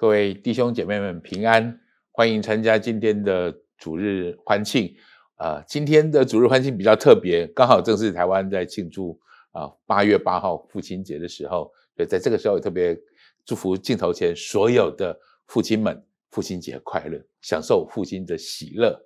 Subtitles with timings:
[0.00, 1.80] 各位弟兄姐妹们平安，
[2.12, 4.94] 欢迎参加今天的主日欢庆。
[5.38, 9.18] 呃，今天的主日欢庆比较特别，刚好正是台湾在庆祝
[9.50, 12.96] 啊八月八号父亲节的时候，所以在这个时候也特别
[13.44, 19.04] 祝福镜头前所有的父亲们，父亲节快乐，享受父亲的喜乐。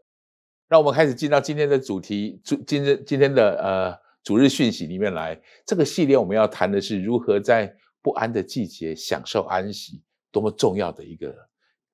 [0.69, 5.41] 让我们开始进到今天的主题，主今天今天的呃主日讯息里面来。
[5.65, 10.03] 这个系列我们要谈的是如何在不安的季节享受安息。
[10.33, 11.33] 多么重要的一个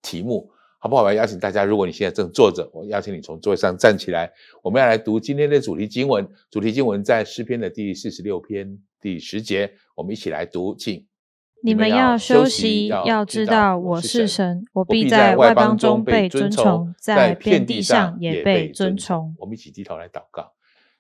[0.00, 1.02] 题目，好不好？
[1.02, 4.33] 我要邀请大家，如果你现在正坐着，我邀请你从座位上站起来。
[4.62, 9.73] 我们要来读今天的主题经文，主题经文在诗篇的第四十六篇第十节。
[9.97, 11.05] 我们一起来读，请
[11.64, 19.34] 你们要休息，要知道我是神，我必在外邦中被尊崇，在遍地上也被尊崇。
[19.41, 20.52] 我们一起低头来祷告。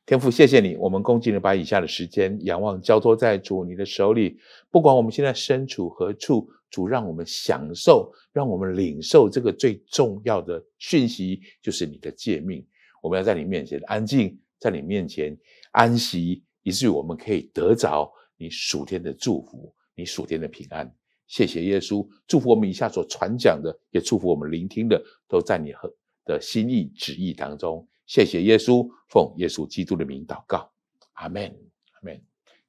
[0.04, 4.38] 天父，谢谢你，我们恭敬的把以下的时间仰望交托在主你的手里。
[4.70, 12.66] 不管我们现在身处何处，主让我们享受，让我们领受这个最重要的讯息，就是你的诫命。
[13.02, 15.36] 我们要在你面前安静，在你面前
[15.72, 20.92] 安息，以至于我们可以得着你属天的祝福，你属天的平安。
[21.26, 25.92] 谢谢耶稣，祝福我们以下所传讲的，也祝福我们聆听的，都在你和
[26.24, 27.86] 的心意旨意当中。
[28.06, 30.70] 谢谢耶稣，奉耶稣基督的名祷告，
[31.12, 31.44] 阿门，
[31.92, 32.20] 阿门。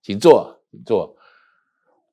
[0.02, 1.16] 请坐，请坐。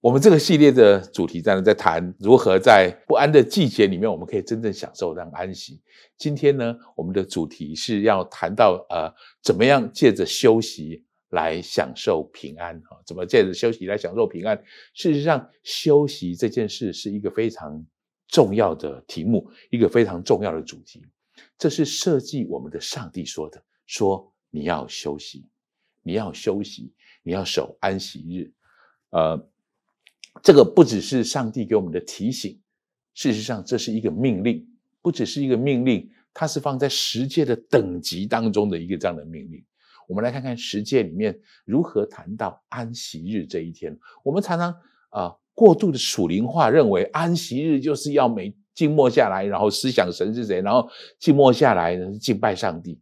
[0.06, 5.82] 我们这个系列的主题在在谈如何在不安的季节里面，我们可以真正享受让安息。
[6.16, 9.12] 今天呢，我们的主题是要谈到呃，
[9.42, 12.96] 怎么样借着休息来享受平安哈？
[13.04, 14.56] 怎么借着休息来享受平安？
[14.94, 17.84] 事实上，休息这件事是一个非常
[18.28, 21.04] 重要的题目，一个非常重要的主题。
[21.58, 25.48] 这是设计我们的上帝说的，说你要休息，
[26.04, 26.92] 你要休息，
[27.24, 28.52] 你要守安息日。
[29.10, 29.48] 呃，
[30.42, 32.60] 这个不只是上帝给我们的提醒，
[33.14, 34.66] 事实上这是一个命令，
[35.02, 39.64] 不只是一个命令，它是放在十诫的等级当中的一个这样的命令。
[40.08, 43.98] 我们来看看十诫里面如何谈到安息日这一天。
[44.22, 44.72] 我们常常
[45.10, 50.88] 啊、过度的属灵化，认为安息日就是要每静默下来，然后思想神是谁，然后
[51.18, 53.00] 静默下来敬拜上帝。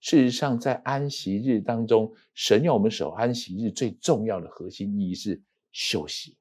[0.00, 6.34] 事实上，在安息日当中，神要我们守安息日最重要的核心意义是休息、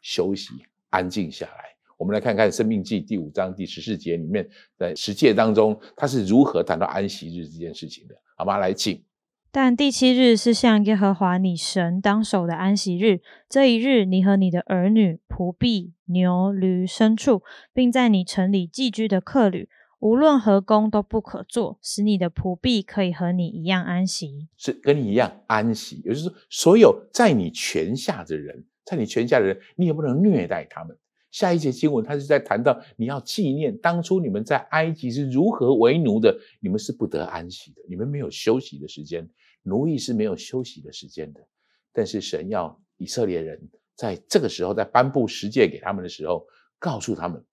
[0.00, 0.52] 休息、
[0.90, 1.64] 安静下来。
[1.96, 8.14] 我们来看看《生命记》第五章第十四节里面，在十诫当中，他是如何谈到安息日这件事情的。
[8.36, 8.58] 好吗？
[8.58, 9.02] 来，请。
[9.50, 13.22] 但第七日是向耶和华你神当守的安息日。
[13.48, 17.42] 这一日，你和你的儿女、仆婢、牛、驴、牲畜，
[17.72, 24.48] 并在你城里寄居的客旅，无论何工都不可做，使你的仆婢可以和你一样安息。
[24.56, 30.96] 是跟你一样安息，也就是说，所有在你权下的人，在你权下的人，你也不能虐待他们。
[31.30, 39.28] 下一节经文，他是在谈到你要纪念当初你们在埃及是如何为奴的，你们是不得安息的，你们没有休息的时间，
[39.62, 41.46] 奴役是没有休息的时间的。
[41.92, 43.60] 但是神要以色列人
[43.94, 46.46] 在这个时候，在颁布十诫给他们的时候，
[46.78, 47.44] 告诉他们，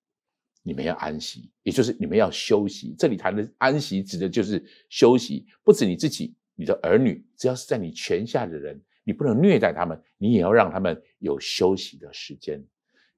[0.63, 2.95] 你们要安息，也就是你们要休息。
[2.97, 12.61] 这里谈的安息，指的就是休息，不止你自己，你的儿女，只要是在你权下的人，你不能虐待他们，你也要让他们有休息的时间。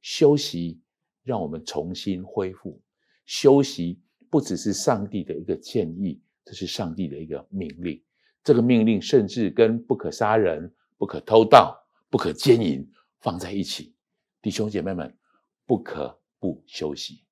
[0.02, 0.80] 休息，
[1.24, 2.80] 让我们重新恢复。
[3.26, 4.00] 休息
[4.30, 8.04] 不只是上帝的一个建议，这是上帝的一个命令。
[8.44, 11.78] 这个命令甚至跟不可杀人、不可偷盗、
[12.10, 12.86] 不可奸淫
[13.20, 13.96] 放在一起。
[14.42, 15.18] 弟兄姐妹们，
[15.66, 17.24] 不可不休息。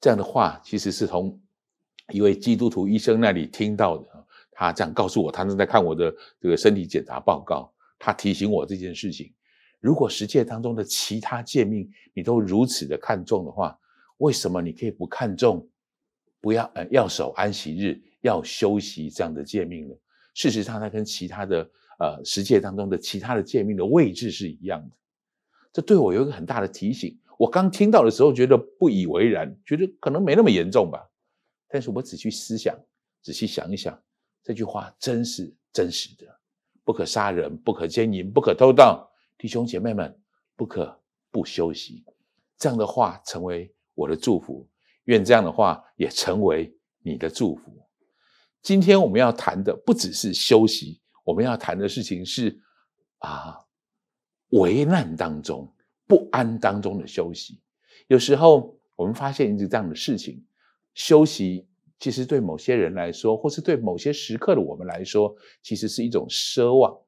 [0.00, 1.40] 这样的话，其实是从
[2.12, 4.19] 一位基督徒医生那里听到的。
[4.60, 9.32] 他这样告诉我，他正在看我的这个身体检查报告，他提醒我这件事情。
[9.80, 13.78] 如果十诫当中的其他诫命你都如此的看重的话，
[14.18, 15.66] 为什么你可以不看重，
[16.42, 19.94] 不要呃要守安息日，要休息这样的诫命呢？
[20.34, 24.94] 事实上，它跟其他的呃十诫当中的其他的诫命的位置是一样的。
[25.72, 27.18] 这对我有一个很大的提醒。
[27.38, 31.08] 我刚听到的时候觉得不以为然，觉得可能没那么严重吧。
[31.66, 32.78] 但是我仔细思想，
[33.22, 33.98] 仔细想一想，
[34.42, 36.26] 这句话真是真实的：
[36.84, 39.08] 不可杀人，不可奸淫，不可偷盗。
[39.38, 40.18] 弟兄姐妹们，
[40.56, 41.00] 不可
[41.30, 42.04] 不休息。
[42.58, 44.68] 这样的话成为我的祝福，
[45.04, 47.72] 愿这样的话也成为你的祝福。
[48.60, 52.60] 今天我们要谈的不只是休息，我们要谈的事情是
[53.18, 53.58] 啊，
[54.50, 55.72] 危难当中、
[56.06, 57.62] 不安当中的休息。
[58.08, 60.44] 有时候我们发现一个这样的事情：
[60.92, 61.66] 休息
[62.00, 66.98] 其实对某些人来说，或是对某些时刻的我们来说，其实是一种奢望。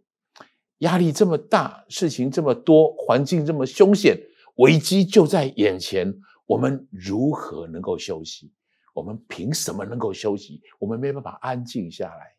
[0.78, 4.16] 压力这么大，事情这么多，环境这么凶险，
[4.56, 8.52] 危机就在眼前，我们如何能够休息？
[8.92, 10.60] 我们凭什么能够休息？
[10.78, 12.34] 我们没办法安静下来。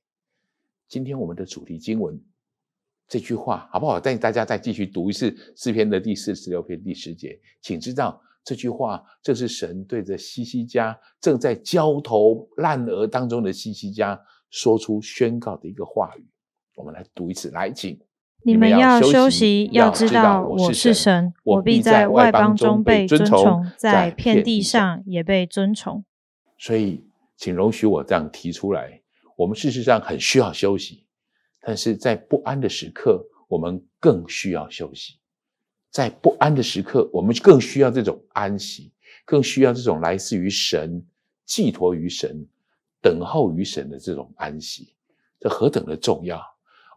[0.88, 2.22] 今天我们的主题经文
[3.08, 4.00] 这句话好不好？
[4.00, 14.20] 带大家再继续读一次诗篇的第四十六篇第十节，请知道这句话，这是神对着西西家正在焦头烂额当中的西西家
[14.50, 16.26] 说出宣告的一个话语。
[16.76, 18.00] 我们来读一次，来，请。
[18.46, 26.04] 你们要休息，要知道我是神，我必在外邦中被尊崇，在遍地上也被尊崇。
[26.58, 27.06] 所以，
[27.38, 29.02] 请容许我这样提出来：
[29.38, 31.06] 我们事实上很需要休息，
[31.62, 35.20] 但是在不安的时刻，我们更需要休息。
[35.94, 38.92] 在不安的时刻，我们更需要这种安息，
[39.26, 41.06] 更需要这种来自于神、
[41.46, 42.44] 寄托于神、
[43.00, 44.96] 等候于神的这种安息。
[45.40, 46.42] 这何等的重要！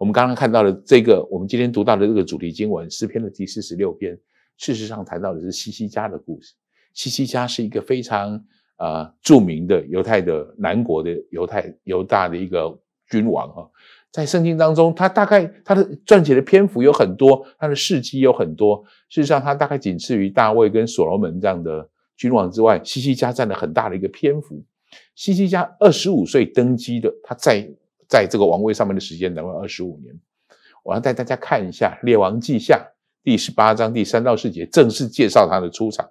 [0.01, 4.19] 我们刚刚看到的这个，我们今天读到的这个主题经文诗篇的第四十六篇，
[4.57, 6.55] 事实上谈到的是西西家的故事。
[6.95, 8.43] 西西家是一个非常
[8.77, 12.79] 啊、著名的犹太的南国的犹太犹大的一个
[13.11, 13.71] 君王哈，
[14.17, 18.83] 在圣经当中，他大概他的撰写的篇幅有很多，他的事迹有很多。
[19.11, 21.87] 事实上，他大概仅次于大卫跟所罗门这样的
[22.17, 24.65] 君王之外，西西家占了很大的一个篇幅。
[25.15, 27.69] 西西家二十五岁登基的，他在。
[28.09, 30.17] 在这个王位上面的时间能够二十五年，
[30.85, 32.77] 我要带大家看一下《列王记下》
[33.25, 36.09] 第十八章第三到四节，正式介绍他的出场。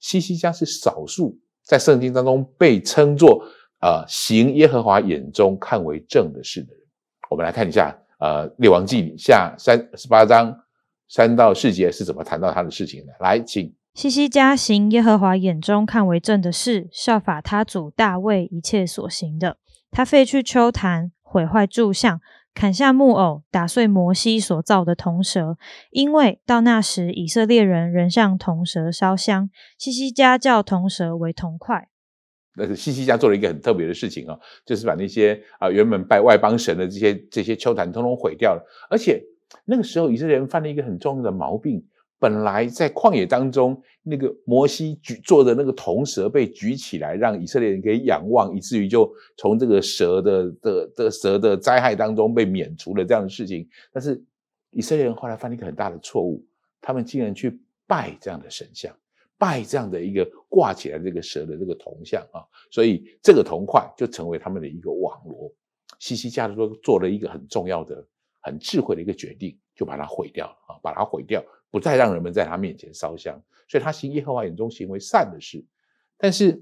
[0.00, 3.42] 西西家是少数在圣经当中被称作
[3.80, 6.79] 呃行耶和华眼中看为正的事的人。
[7.30, 10.54] 我们来看一下呃《列王记下》三十八章
[11.08, 13.12] 三到四节是怎么谈到他的事情的。
[13.20, 13.72] 来，请。
[13.94, 19.56] 西西家行耶和华眼中看为正的事，效法他祖大卫一切所行的。
[19.90, 21.12] 他废去秋坛。
[21.22, 22.20] 毁坏柱像，
[22.52, 25.56] 砍下木偶，打碎摩西所造的铜蛇，
[25.90, 29.48] 因为到那时以色列人仍向铜蛇烧香。
[29.78, 31.89] 西西家叫铜蛇为铜块。
[32.60, 38.62] 那是希西家做了一个很特别的事情啊，就是把那些啊、原本拜外邦神的这些这些丘坛通通毁掉了。
[38.90, 39.22] 而且
[39.64, 41.82] 那个时候以色列人犯了一个很重要的毛病。
[42.22, 53.66] 本来在旷野当中，那个摩西举做的那个铜蛇被举起来，让以色列人可以仰望，以至于就从这个蛇的的的蛇的灾害当中被免除了这样的事情。
[53.90, 54.22] 但是
[54.70, 56.44] 以色列人后来犯了一个很大的错误，
[56.82, 58.94] 他们竟然去拜这样的神像，
[59.40, 65.50] 拜这样的一个挂起来这个蛇的这个铜像啊，所以这个铜块就成为他们的一个网罗。
[65.98, 68.06] 西西家说做了一个很重要的、
[68.40, 71.42] 很智慧的一个决定，就把它毁掉啊，把它毁掉。
[71.70, 75.64] 不再让人们在他面前烧香，所以他行耶和华眼中行为善的事。
[76.18, 76.60] 但是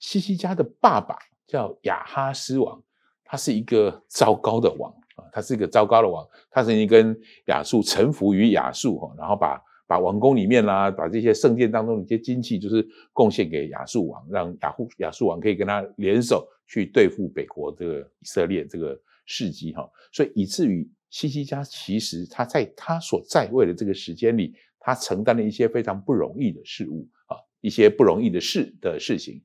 [0.00, 2.82] 西西家的爸爸叫亚哈斯王，
[3.22, 6.26] 他是一个糟糕的王啊，他是一个糟糕的王。
[6.50, 7.14] 他曾经跟
[7.46, 20.88] 亚述臣服于亚述哈，然后把把王宫里面啦，把这些圣殿当中的一些金器，就是贡献给亚述王，让亚户亚述王可以跟他联手去对付北国这个以色列这个事迹哈，所以以至于。
[21.08, 29.40] 西西家其实他在他所在位的这个时间里，他承担了一些非常不容易的事物啊，一些不容易的事的事情。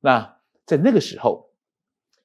[0.00, 1.50] 那在那个时候，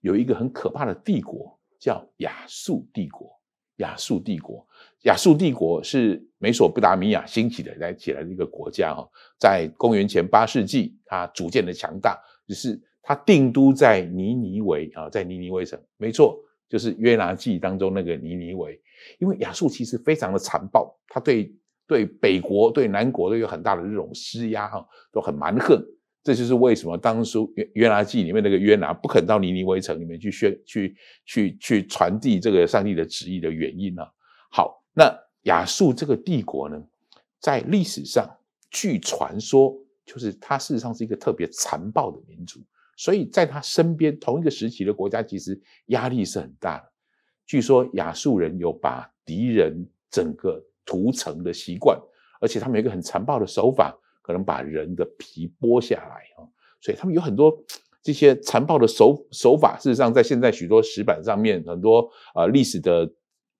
[0.01, 3.32] 有一个很可怕的帝国叫亚述帝国。
[3.77, 4.65] 亚述帝国，
[5.03, 9.07] 亚述帝国是美索不达米亚兴起的来起来的一个国家哈，
[9.39, 16.39] 在公元前八世纪，它逐渐的强大，就是它定都在尼尼微啊，在尼尼微城，没错。
[16.69, 18.81] 就是约拿记当中那个尼尼微，
[19.19, 21.53] 因为亚述其实非常的残暴，他对
[21.85, 25.79] 对北国对南国都有很大的这种施压哈，都很蛮横。
[26.23, 34.03] 这就是为什么当初约约拿记里面那个约拿不肯到尼尼微城里面去宣去去去传递这个上帝的旨意的原因呢？
[34.49, 35.13] 好，那
[35.43, 36.81] 亚述这个帝国呢，
[37.39, 38.25] 在历史上
[38.71, 42.61] 据传说，就是它事实上是一个特别残暴的民族。
[42.95, 46.83] 所以在他身边同一个时期的国家，其实压力是很大的。
[47.45, 51.99] 据说亚述人有把敌人整个屠城的习惯，
[52.39, 56.41] 而且他们有一个很残暴的手法，可能把人的皮剥下来啊。
[56.81, 57.55] 所以他们有很多
[58.01, 59.77] 这些残暴的手手法。
[59.77, 63.07] 事实上，在现在许多石板上面，很多呃历史的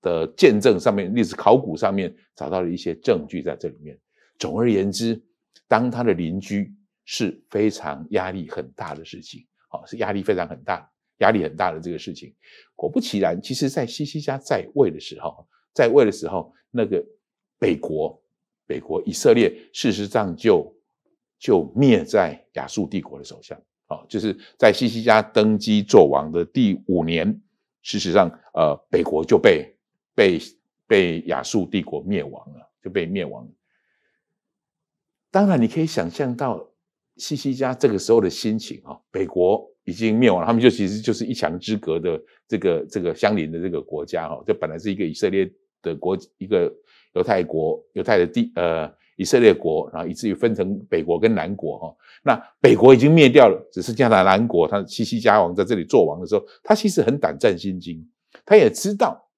[0.02, 3.96] 的见证上面，历史考古上面找到了一些证据在这里面。
[4.40, 5.22] 总而言之，
[5.68, 6.74] 当他的邻居。
[7.06, 12.34] 是非常压力很大的事情，好，是压力非常很大，压力很大的这个事情。
[12.78, 17.06] 果不其然，其实，在西西家在位的时候，在位的时候，那个
[17.60, 18.23] 北国，
[18.66, 20.76] 北国以色列，事实上就
[21.40, 27.42] 就灭在亚述帝国的手下，好，就是在西西家登基做王的第五年，
[27.82, 29.76] 事实上，呃，北国就被
[30.16, 30.40] 被
[30.88, 33.52] 被亚述帝国灭亡了，就被灭亡了。
[35.32, 36.70] 当然，你可以想象到。
[37.18, 45.48] 西西家这个时候的心情啊，北国已经灭亡了，他们就其实就是一墙之隔的这个这个相邻的这个国家哈，这本来是一个以色列
[45.84, 46.74] 的国，一个
[47.14, 51.96] 犹太国，犹太的地呃以色列国，然后以至于分成北国跟南国哈。
[52.24, 58.06] 那北国已经灭掉了，只剩下南国，他西西家王在这里做王的时候，他其实很胆战心惊，
[58.46, 59.30] 他也知道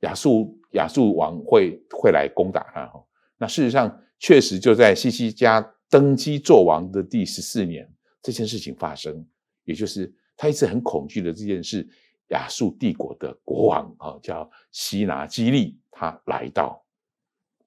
[0.00, 3.04] 亚述亚述王会会来攻打他哈。
[3.38, 5.70] 那事实上确实就在西西家。
[5.90, 7.88] 登基做王的第十四年，
[8.20, 9.24] 这件事情发生，
[9.62, 11.88] 也就是他一直很恐惧的这件事。
[12.28, 16.83] 亚述帝国的国王啊，叫西拿基利，他来到，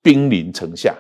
[0.08, 0.98] 兵临城下。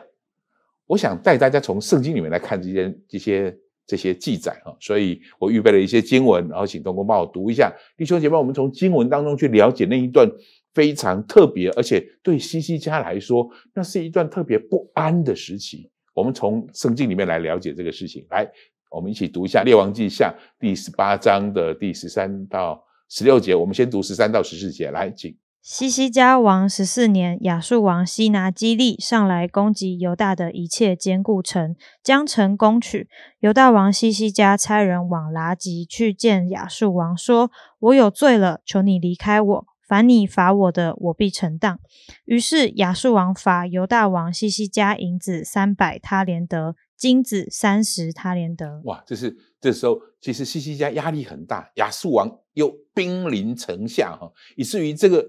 [0.85, 7.73] 我想带大家从圣经里面来看这些这些这些记载哈，所以我预备了一些经文，然后请同工帮我读一下。
[7.95, 10.29] 弟兄姐妹，我们从经文当中去了解那一段
[10.73, 15.89] 非常特别，而且对西西家来说，那是一段特别不安的时期。
[16.13, 18.45] 我们从圣经里面来了解这个事情，来，
[18.91, 23.55] 我们一起读一下《列王记下》第十八章的第十三到十六节。
[23.55, 25.33] 我们先读十三到十四节，来，请。
[25.69, 33.09] 西西家王十四年，亚述王西拿基立上来攻击犹大的一切坚固城，将城攻取。
[33.41, 41.77] 犹大王西西家差人往拉吉去见亚述王，说：“我有罪了，求你离开我。”凡你罚我的，我必承当。
[42.23, 48.81] 于是亚述王罚犹大王西西家银子三百他连得，金子三十他连得。
[48.85, 55.25] 哇，这是这时候，其实西西家压力很大，亚述王又兵临城下，哈，以至于这个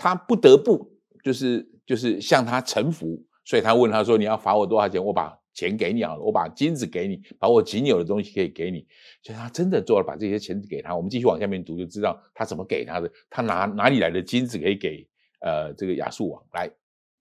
[0.00, 0.90] 他不得不
[1.22, 5.04] 就是就是向他臣服，所以他问他说：“你要罚我多少钱？
[5.04, 8.86] 我把。”钱给你好了，我把金子给你，把我仅有的东西可以给你。
[9.20, 10.94] 所以他真的做了，把这些钱给他。
[10.94, 13.10] 我们继续往下面读，就知道他怎么给他的。
[13.28, 15.06] 他拿哪里来的金子可以给
[15.40, 16.42] 呃这个亚述王？
[16.52, 16.70] 来，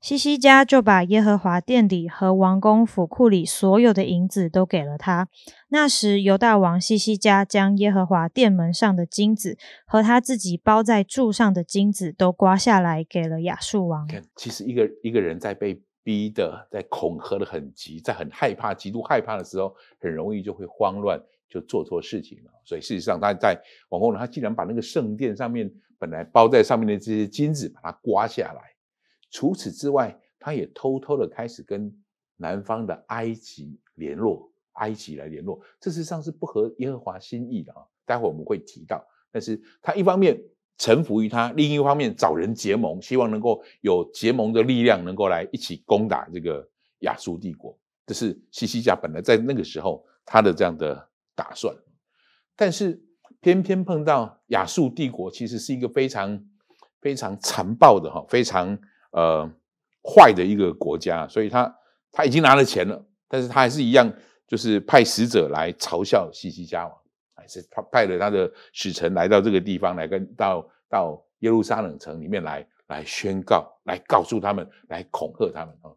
[0.01, 5.27] 西西家就把耶和华殿里和王宫府库里所有的银子都给了他。
[5.69, 14.07] 那时犹大王西西家将耶和华殿门上的金子和他自己包在柱上的金子都刮下来给了亚述王。
[14.35, 15.81] 其实一个一个人在被。
[16.01, 22.51] 逼的，在恐吓的很急，在很害怕、极度害怕的时候，很容易就会慌乱，就做错事情了。
[22.63, 23.55] 所以事实上，他在
[23.89, 28.61] 往后呢，他竟然把那个圣殿上面本来包在上面的这些金子，把它刮下来。
[29.29, 31.93] 除此之外，他也偷偷的开始跟
[32.38, 37.81] 南方的埃及联络，埃及来联络，这事实上是不合耶和华心意的啊。
[38.05, 40.41] 待会我们会提到，但是他一方面。
[40.81, 46.65] 臣服于他，另一方面找人结盟，希望能够有结盟的力量，能够来一起攻打这个
[47.00, 47.77] 亚述帝国。
[48.05, 51.75] 这是西西家本来在那个时候他的这样的打算，
[52.55, 52.98] 但是
[53.41, 56.41] 偏偏碰到亚述帝国，其实是一个非常
[57.01, 58.79] 非常残暴的哈，非常
[59.11, 59.49] 呃
[60.03, 61.75] 坏的一个国家，所以他
[62.11, 64.11] 他已经拿了钱了，但是他还是一样，
[64.47, 66.95] 就是派使者来嘲笑西西家王。
[67.35, 75.87] 还是派派了他的使臣来到这个地方，来跟到到耶路撒冷城里面来来宣告，来告诉他们，来恐吓他们啊！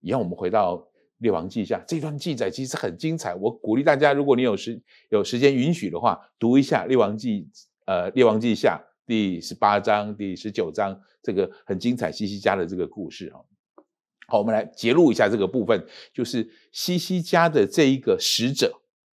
[0.00, 0.84] 以后我们回到
[1.18, 3.32] 列王记下这段记载，其实很精彩。
[3.36, 7.48] 我鼓励大家，如果你有时有时间允许的话，读一下列王记
[7.86, 13.40] 呃列王记下第十八章、第十九章这个很精彩西西家的这个故事啊。
[14.26, 18.70] 好，我们来揭露一下这个部分，就是西西家的这一个使者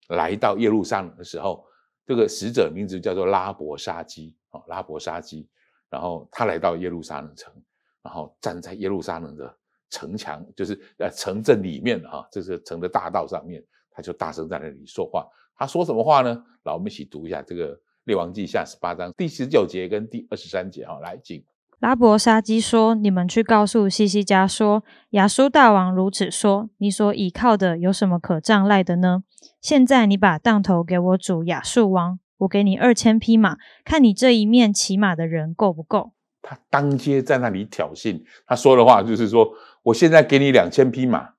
[0.09, 1.63] 来到耶路撒冷的时候。
[2.05, 5.47] 这个使者名字叫做拉伯沙基啊，拉伯沙基，
[5.89, 7.53] 然后他来到耶路撒冷城，
[8.01, 9.57] 然后站在耶路撒冷的
[9.91, 15.25] 城墙，就是呃城镇里面哈，这是城的大道上面，他就大声在那里说话。
[15.55, 16.43] 他说什么话呢？
[16.63, 21.41] 来，我们一起读一下这个列王记下十八章第十九节跟第二十三节哈，来，请。
[21.79, 29.24] 拉伯沙基说：“你们去告诉西西家说，亚述大王如此说：你所倚靠的有什么可仗赖的呢？
[29.62, 41.29] 现在你把当头给我主亚述王，我给你二千匹马，看你这一面骑马的人够不够？”他当街在那里挑衅，他说的话就是说：“我现在给你两千匹马，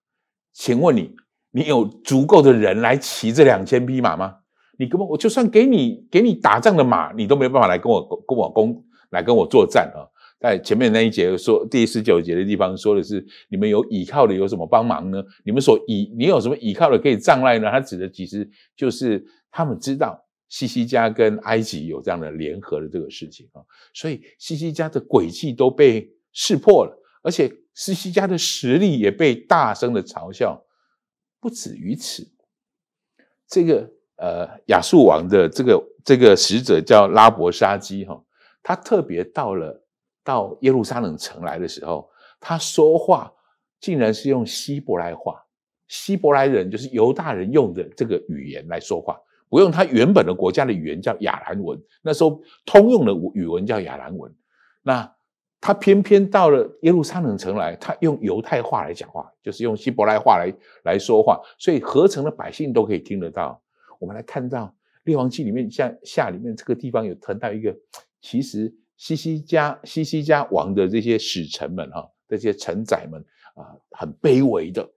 [0.54, 1.14] 请问你，
[1.50, 4.36] 你有足够的人来骑这两千匹马吗？
[4.78, 10.06] 你根本我就算给你给你打仗的马，你都没办法来跟我跟我攻来跟我作战啊！”
[10.40, 15.24] 在前面那一节说第十九节的地方说的是，你们有倚靠的有什么帮忙呢？
[15.42, 17.70] 你们所倚你有什么倚靠的可以仗赖呢？
[17.70, 23.62] 他指的其实就是他们知道西西家跟埃及有这样的联合的这个事情啊，
[23.94, 30.62] 所以西西家的诡计都被识破了，而且西西家的实力也被大声的嘲笑。
[31.40, 32.26] 不止于此，
[33.48, 33.90] 这个
[34.24, 38.18] 呃亚述王的这个这个使者叫拉伯沙基哈，
[38.62, 39.82] 他特别到了。
[40.26, 42.08] 到耶路撒冷城来的时候，
[42.40, 43.30] 他说话
[43.78, 45.44] 竟然是用希伯来话，
[45.86, 51.78] 希伯来人，就是犹大人用的这个语言来说话，不用他原本的国家的语言叫亚兰文。
[52.00, 54.34] 那时候通用的语文叫亚兰文。
[54.82, 55.14] 那
[55.60, 60.50] 他偏偏到了耶路撒冷城来，他用犹太话来讲话，就是用希伯来话来
[60.84, 63.60] 来说话，所以合成的百姓都可以听得到。
[63.98, 64.66] 我们来看到
[65.04, 67.74] 《列王记》里面，像下里面这个地方有谈到一个，
[68.20, 73.24] 其实西西家西西家王的这些使臣们哈，这些臣宰们
[73.54, 74.88] 啊，很卑微的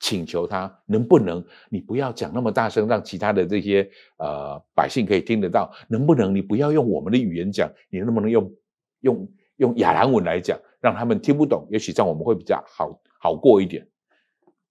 [0.00, 5.72] 请求他，能不能你不要讲那么大声，让其他的这些呃百姓可以听得到？
[5.88, 8.52] 能不能你不要用我们的语言讲，你能不能用
[9.00, 9.28] 用？
[9.58, 13.86] 用亚兰文来讲，让他们听不懂，也许这样我们会比较好好过一点。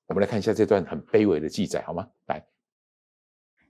[0.08, 2.06] 我们来看一下这段很卑微的记载，好吗？
[2.26, 2.46] 来，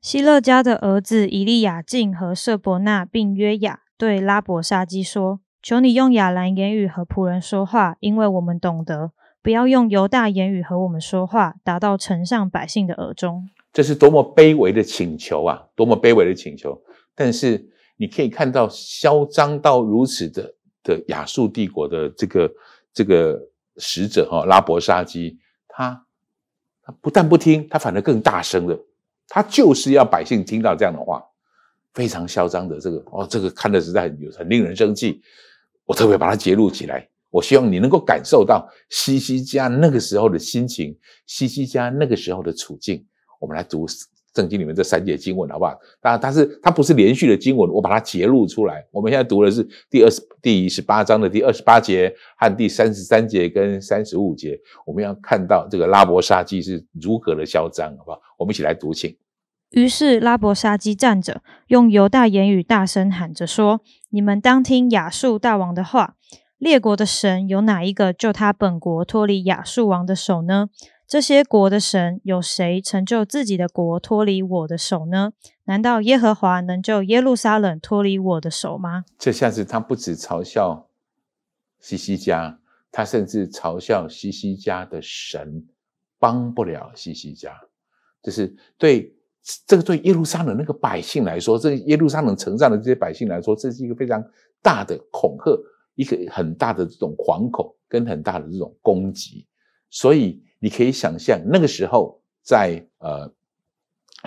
[0.04, 15.68] 希勒家的儿子以利亚敬和舍伯纳并约雅对拉伯沙基说：“求你用亚兰言语和仆人说话，因为我们懂得；不要用犹大言语和我们说话，达到城上百姓的耳中。”这是多么卑微的请求啊！
[15.74, 16.84] 多么卑微的请求！
[17.16, 20.56] 但是你可以看到，嚣张到如此的。
[20.84, 22.52] 的亚述帝国的这个
[22.94, 23.40] 这个
[23.78, 26.06] 使者哈拉伯沙基，他
[26.82, 28.78] 他不但不听，他反而更大声了。
[29.34, 31.24] 他就是要百姓听到这样的话，
[31.96, 35.24] 非常嚣张的这个哦，这个看的实在很很令人生气。
[35.86, 43.04] 我特别把它揭露起来，我希望你能够感受到西西家那个时候的心情，西西家那个时候的处境。
[43.40, 43.88] 我们来读。
[44.36, 45.78] 圣经里面这三节经文，好不好？
[46.02, 48.84] 当然，它是它不是连续的经文，我把它截录出来。
[48.92, 54.60] 我们现在读的是第二十第十八章的第二十八节和第三十三节跟三十五节。
[54.86, 58.20] 我们要看到这个拉伯沙基是如何的嚣张，好不好？
[58.38, 59.16] 我们一起来读，请。
[59.72, 66.16] 于是拉伯沙基站着，用犹大言语大声喊着说：“你们当听亚述大王的话。
[66.60, 70.70] 列国的神有哪一个救他本国脱离亚述王的手呢？”
[71.06, 75.34] 这些国的神有谁成就自己的国脱离我的手呢？
[75.66, 79.06] 难道耶和华能救耶路撒冷脱离我的手吗？
[79.20, 80.89] 这下子他不止嘲笑
[81.80, 82.60] 西西家，
[82.92, 85.68] 他甚至嘲笑西西家的神
[86.18, 87.62] 帮不了西西家。
[88.24, 89.13] 就是对
[89.68, 94.24] 这个对耶路撒冷那个百姓来说，这耶路撒冷城上的这些百姓来说，这是一个非常
[94.63, 95.62] 大的恐吓，
[95.94, 99.46] 一个很大的这种惶恐跟很大的这种攻击，
[99.92, 100.42] 所以。
[100.63, 103.30] 你可以想象那个时候在，呃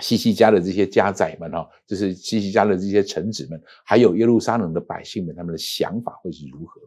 [0.03, 6.79] 西西家的这些家宅们哈，就是西西家的这些臣子们，还有耶路撒冷的百姓们，他们的想法会是如何？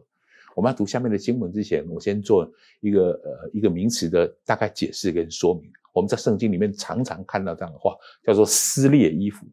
[0.54, 2.48] 我们要读下面的经文之前，我先做
[2.80, 5.68] 一个呃一个名词的大概解释跟说明。
[5.92, 9.44] 我们在圣经里面常常看到这样的话，叫做撕裂衣服。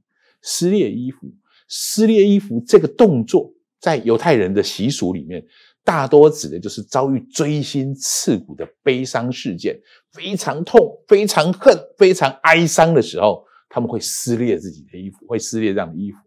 [0.44, 1.26] 撕裂衣服，
[1.68, 5.44] 撕裂衣服这个动作，在犹太人的习俗里面。
[5.88, 9.80] 大多指的就是遭遇锥心刺骨的悲伤事件，
[10.12, 16.18] 非常痛、非常恨、非常哀伤的时候，他们会撕裂自己的衣服，会撕裂这样的衣服。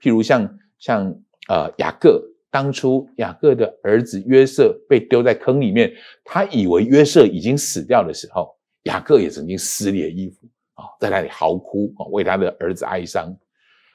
[0.00, 1.14] 譬如像像
[1.50, 2.18] 呃雅各，
[2.50, 5.92] 当初雅各的儿子约瑟被丢在坑里面，
[6.24, 13.30] 他以为约瑟已经死掉的时候，雅各也曾经撕裂衣服啊，在那里嚎哭啊，为他的儿子哀伤。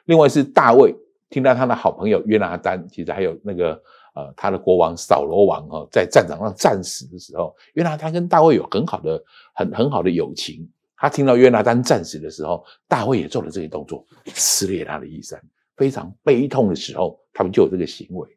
[0.05, 0.95] 另外是大卫，
[1.31, 3.81] 听到他的好朋友约拿单，其实还有那个。
[4.15, 10.67] 呃，他的国王扫罗王哈，在战场上战死的时候，约拿单跟大卫有很好的、很很好的友情。
[10.97, 15.41] 他听到约拿单战死的时候，大卫也做了这个动作，撕裂他的衣衫，
[15.77, 18.27] 非常悲痛的时候，他们就有这个行为。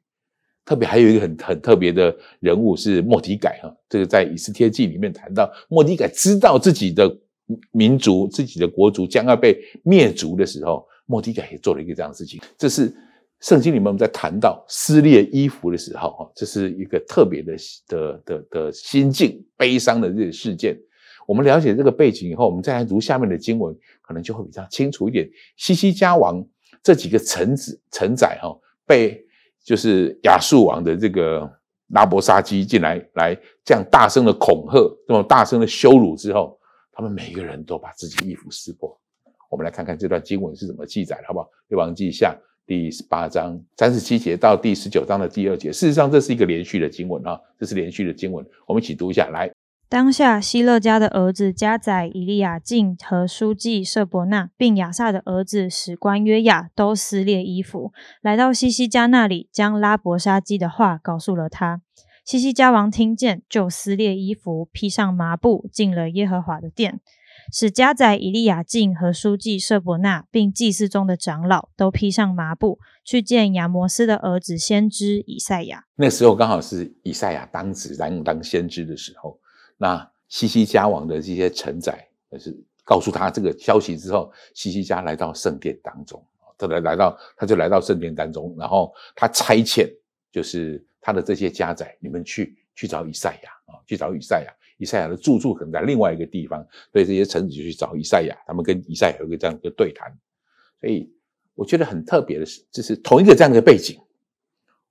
[0.64, 7.12] 特别还有一个很很特别的人物是莫迪改哈，这个在以斯帖记里面谈到，莫迪改知道自己的
[7.72, 12.94] 民族、自己的国族将要被灭族的时候，莫迪改也做了一个这样的事情，这是。
[13.42, 17.56] 圣经里面我们在谈到撕裂衣服的时候，哈，这是一个特别的
[17.88, 20.78] 的的的心境，悲伤的这个事件。
[21.26, 25.28] 我们了解这个背景以后，我们再来读下面的经文，可能就会比较清楚一点。
[25.56, 26.44] 西西家王
[26.84, 29.20] 这几个臣子臣宰，哈，被
[29.64, 31.50] 就是亚述王的这个
[31.88, 34.78] 拉伯沙基进来，来这样大声的恐吓，
[35.08, 36.56] 这么大声的羞辱之后，
[36.92, 38.96] 他们每一个人都把自己衣服撕破。
[39.50, 41.48] 我们来看看这段经文是怎么记载的，好不好？
[41.66, 42.36] 列王记下。
[42.66, 49.50] 第十八章三十七节到第十九章的第二节，事实上这是一个连续的经文啊，这是连续的经文，我们一起读一下来。
[49.88, 61.82] 当下希勒家的儿子加宰以利亚敬和书记舍伯纳，并亚萨的儿子史官约雅都撕裂衣服，来到西西家那里，将拉伯沙基的话告诉了他。
[62.24, 67.00] 西西家王听见，就撕裂衣服，披上麻布，进了耶和华的殿。
[67.50, 75.84] 使家宰以利亚敬和书记舍伯纳，并祭司中的长老都披上麻布，去见亚摩斯的儿子先知以赛亚。
[75.96, 79.38] 那时候刚好是以赛亚当子当当先知的时候。
[79.76, 86.24] 那西西家王的这些臣宰就是告诉他这个消息之后，西西家来到圣殿当中，
[86.56, 89.92] 他来来到他就来到圣殿当中，然后他差遣
[90.30, 94.54] 就是他的这些家宰，你们去去找以赛亚啊，去找以赛亚。
[94.82, 96.60] 以赛亚的住处可能在另外一个地方，
[96.92, 100.12] 所以这些臣子就去找以赛亚，他们跟以赛亚有一个这样的对谈。
[100.80, 101.08] 所以
[101.54, 103.96] 我觉得很特别的是，就是同一个这样的背景。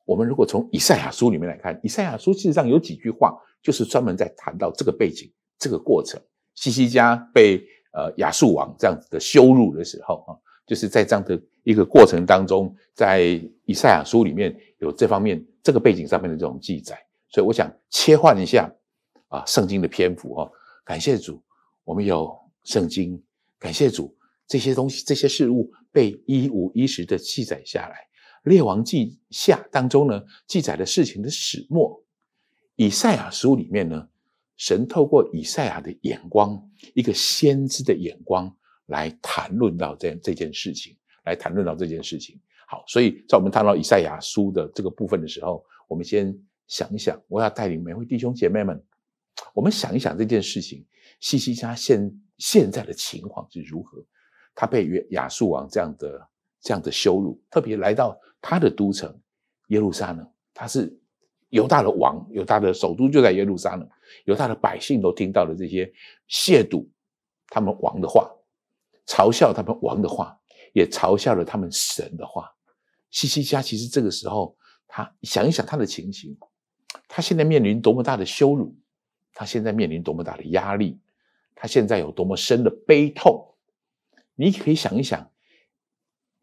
[0.05, 6.17] 我们如果从以赛亚书里面来看，以赛亚书事实上有几句话，就是专门在谈到这个背景、这个过程。
[6.55, 10.31] 西西家被呃亚述王这样子的羞辱的时候啊，
[10.65, 16.97] 就是在这样的一个过程当中，在以赛亚书里面有这方面这个背景上面的这种记载。
[17.27, 18.73] 所以我想切换一下。
[19.31, 20.51] 啊，圣经的篇幅哈，
[20.83, 21.41] 感谢主，
[21.85, 23.19] 我们有圣经，
[23.57, 24.13] 感谢主，
[24.45, 27.95] 这些东西、这些事物被一五一十的记载下来。
[28.43, 32.03] 列王记下当中呢，记载了事情的始末。
[32.75, 34.05] 以赛亚书里面呢，
[34.57, 36.61] 神透过以赛亚的眼光，
[36.93, 38.53] 一个先知的眼光
[38.87, 42.37] 来谈论到这这件事情，来谈论到这件事情。
[42.67, 48.83] 好，所以在我们谈到以赛亚书的这个部分的时候，我们先想一想，我要带领每位弟兄姐妹们。
[49.53, 50.85] 我们想一想这件事情，
[51.19, 54.03] 西西家现现在的情况是如何？
[54.53, 59.17] 他被约亚述王这样的这样的羞辱，特别来到他的都城
[59.67, 60.93] 耶路撒冷，他是
[61.49, 63.89] 犹大的王，犹大的首都就在耶路撒冷，
[64.25, 65.91] 犹大的百姓都听到了这些
[66.29, 66.85] 亵渎
[67.47, 68.29] 他们王的话，
[69.07, 70.37] 嘲笑他们王的话，
[70.73, 72.49] 也嘲笑了他们神的话。
[73.09, 74.55] 西西家其实这个时候，
[74.87, 76.37] 他想一想他的情形，
[77.07, 78.75] 他现在面临多么大的羞辱。
[79.33, 80.99] 他现在面临多么大的压力，
[81.55, 83.55] 他现在有多么深的悲痛，
[84.35, 85.31] 你可以想一想，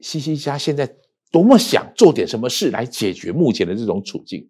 [0.00, 0.96] 西西家现在
[1.30, 4.48] 多么想做点什么事来解决目前的这种处境。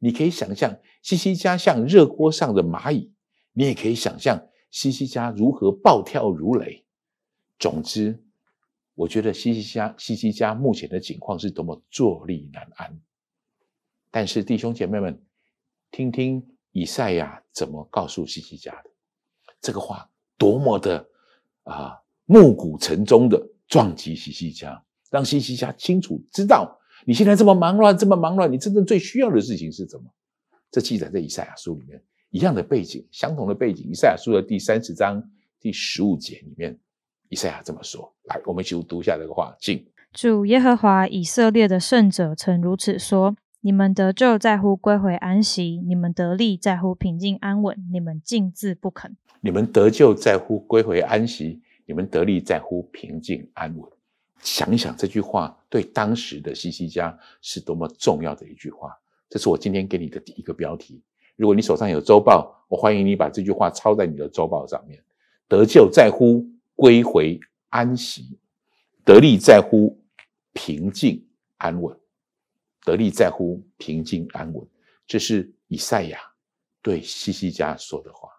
[0.00, 3.12] 你可以想象西西家像热锅上的蚂蚁，
[3.52, 6.84] 你也可以想象西西家如何暴跳如雷。
[7.58, 8.22] 总之，
[8.94, 13.00] 我觉得西西家西西家目前的境况是多么坐立难安。
[14.10, 15.22] 但是弟兄姐妹们，
[15.90, 16.57] 听听。
[16.72, 18.90] 以赛亚怎么告诉西西家的？
[19.60, 21.04] 这个话多么的
[21.64, 30.04] 啊，暮鼓晨钟的撞击西西家，让西西家清楚知道你现在这么忙乱，这么忙乱，你真正最需要的事情是什么？
[30.70, 32.00] 这记载在以赛亚书里面
[32.30, 33.88] 一样的背景，相同的背景。
[33.90, 35.22] 以赛亚书的第三十章
[35.58, 36.78] 第十五节里面，
[37.28, 43.34] 以赛亚这么说：“来，我们一起读一下这个话。”请主耶和华以色列的圣者曾如此说。
[43.68, 49.14] 你们得救在乎归回安息，你们得利在乎平静安稳，你们竟自不肯。
[49.42, 53.86] 你们得救在乎归回安息，你们得利在乎平静安稳。
[54.40, 58.98] 想一想这句话对当时的西西家是多么重要的一句话。
[59.28, 61.02] 这是我今天给你的第一个标题。
[61.36, 64.98] 如果你手上有周报，我欢迎你把这句话抄在你的周报上面。
[65.46, 66.42] 得救在乎
[66.74, 68.38] 归回安息，
[69.04, 70.00] 得利在乎
[70.54, 71.22] 平静
[71.58, 71.94] 安稳。
[72.88, 74.66] 得力在乎平静安稳，
[75.06, 76.18] 这是以赛亚
[76.80, 78.30] 对西西家说的话。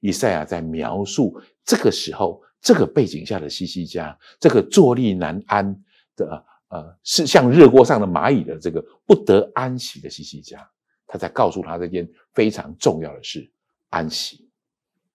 [0.00, 5.74] 以赛亚在描述这个时候、这个背景下的西西家，这个坐立难安
[6.14, 10.68] 的，呃，是像热锅上的蚂蚁的这个不得安息的西西家。
[11.06, 13.50] 他在告诉他这件非常重要的事：
[13.88, 14.46] 安息、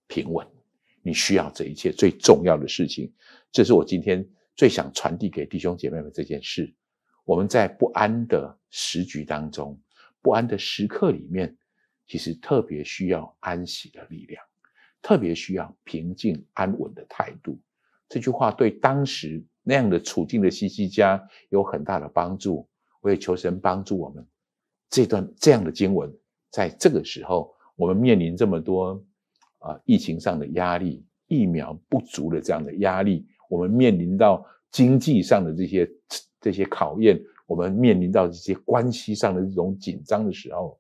[0.08, 0.46] 平稳。
[1.04, 3.14] 你需要这一切最重要的事情，
[3.52, 6.74] 这是我今天最想传递给弟兄姐妹们这件事。
[7.24, 9.80] 我们在不安的时局当中，
[10.22, 11.56] 不安的时刻里面，
[12.08, 14.44] 其实特别需要安息的力量，
[15.02, 17.60] 特别需要平静安稳的态度。
[18.10, 22.68] 这句话对当时那样的处境的希西家有很大的帮助。
[23.02, 24.28] 我也求神帮助我们，
[24.90, 26.12] 这段这样的经文，
[26.52, 29.04] 在这个时候，我们面临这么多
[29.60, 35.90] 啊疫情上的压力、疫苗不足的这样的压力，我们面临到经济上的这些。
[36.42, 40.78] 这些考验，我们面临到这些关系上的这种紧张的时候，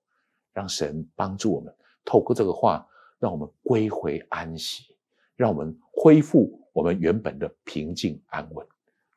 [0.51, 2.85] 让神帮助我们，透过这个话，
[3.19, 4.95] 让我们归回安息，
[5.35, 8.65] 让我们恢复我们原本的平静安稳，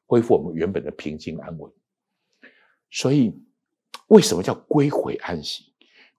[0.06, 1.72] 恢复我们原本的平静安稳。
[2.90, 3.34] 所以，
[4.08, 5.72] 为什么叫归回安息？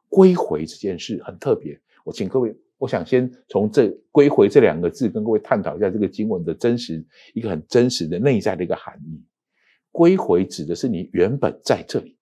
[0.09, 9.21] 归回这件事很特别，我请各位，我想先从这“归回”这两个字跟各位探讨一下这个经文的真实，一个很真实的内在的一个含义。
[9.95, 12.17] 归回指的是你原本在这里，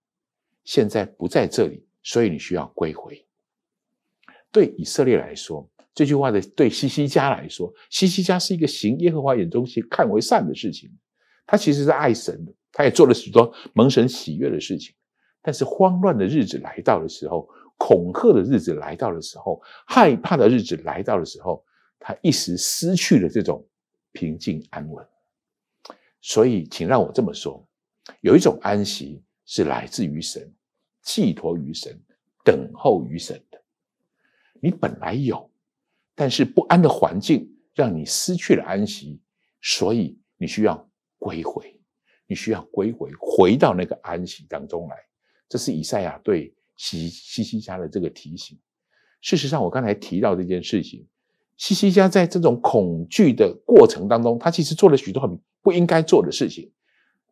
[0.64, 3.26] 现在不在这里，所以你需要归回。
[4.52, 10.88] 对以色列来说，这句话的对西西家来说，西西家是一个行耶和华眼中看为善的事情，
[11.48, 14.94] 他其实是爱神的，他也做了许多蒙神喜悦的事情。
[15.42, 21.66] 但是慌乱的日子来到的时候，恐吓的日子来到的时候，害怕的日子来到的时候，
[21.98, 23.66] 他一时失去了这种
[24.12, 25.04] 平静安稳。
[26.26, 27.68] 所以，请让我这么说：
[28.22, 30.56] 有一种安息是来自于神，
[31.02, 32.02] 寄托于神，
[32.46, 33.62] 等候于神的。
[34.62, 35.52] 你本来有，
[36.16, 39.22] 但是不安的环境让你失去了安息，
[39.62, 41.78] 所以你需要归回，
[42.26, 44.96] 你需要归回，回到那个安息当中来。
[45.50, 48.58] 这是以赛亚对西西西家的这个提醒。
[49.20, 51.06] 事实上，我刚才提到这件事情，
[51.64, 56.70] 西西家在这种恐惧的过程当中，他其实做了许多很不应该做的事情，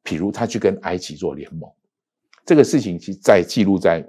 [0.05, 1.69] 譬如他去跟埃及做联盟，
[2.45, 4.01] 这个事情其实在记录在。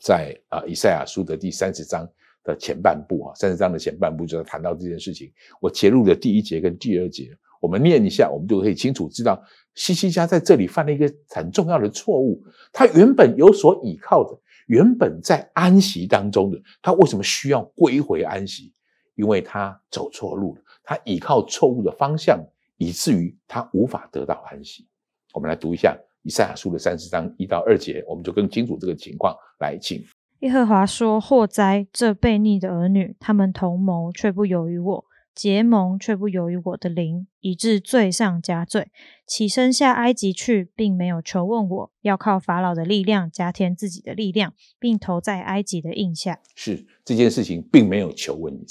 [0.00, 2.08] 在啊，以赛亚书的第三十章
[2.44, 5.32] 的前半部啊，三十章的前半部就谈到这件事情。
[5.60, 9.42] 我节录的第一节跟第二节，我们念一下，我们就可以清楚知道，
[9.74, 12.40] 西西家在这里犯了一个很重要的错误。
[12.72, 14.38] 他原本有所倚靠的，
[14.68, 18.72] 原本在安息当中的，他为什么需要归回安息？
[19.18, 22.40] 因为他走错路了，他倚靠错误的方向，
[22.76, 24.86] 以至于他无法得到安息。
[25.34, 25.94] 我们来读一下。
[26.22, 29.34] 以赛亚书的三十章一到二节，我们就更清楚这个情况。
[29.60, 30.04] 来，请
[30.40, 35.04] 耶和华说：“祸灾，这悖逆的儿女，他们同谋却不由于我，
[35.34, 38.90] 结盟却不由于我的灵，以致罪上加罪。
[39.26, 48.66] 起身下埃及去，并没有求问我，要靠法老的力量加添自己的力量，并投在埃及的印下。”是这件事情，并没有求问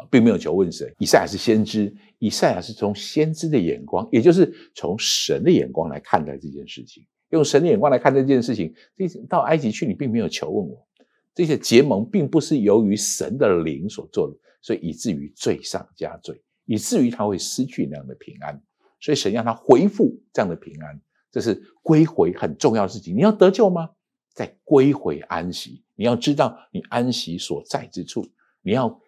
[0.00, 0.08] 神。
[0.10, 0.92] 并没有求问神。
[0.98, 7.04] 以赛亚是先知，以赛亚是从先知的眼光，也就是从神的眼光来看待这件事情。
[7.30, 10.86] 用神的眼光来看待这件事情，这到埃及去，你并没有求问我。
[11.34, 18.62] 这些结盟并不是由于神的灵所做的，所以以至于罪上加罪，以至于他会失去那样的平安。
[19.00, 23.14] 所以神让他恢复这样的平安，这是归回很重要的事情。
[23.14, 23.90] 你要得救吗？
[24.32, 25.82] 再归回安息。
[25.94, 28.24] 你要知道你安息所在之处，
[28.62, 29.00] 你要。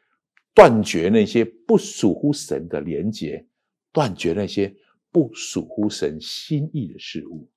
[0.54, 3.46] 断绝那些不属乎神的连结，
[3.92, 4.74] 断绝那些
[5.12, 7.48] 不属乎神心意的事物。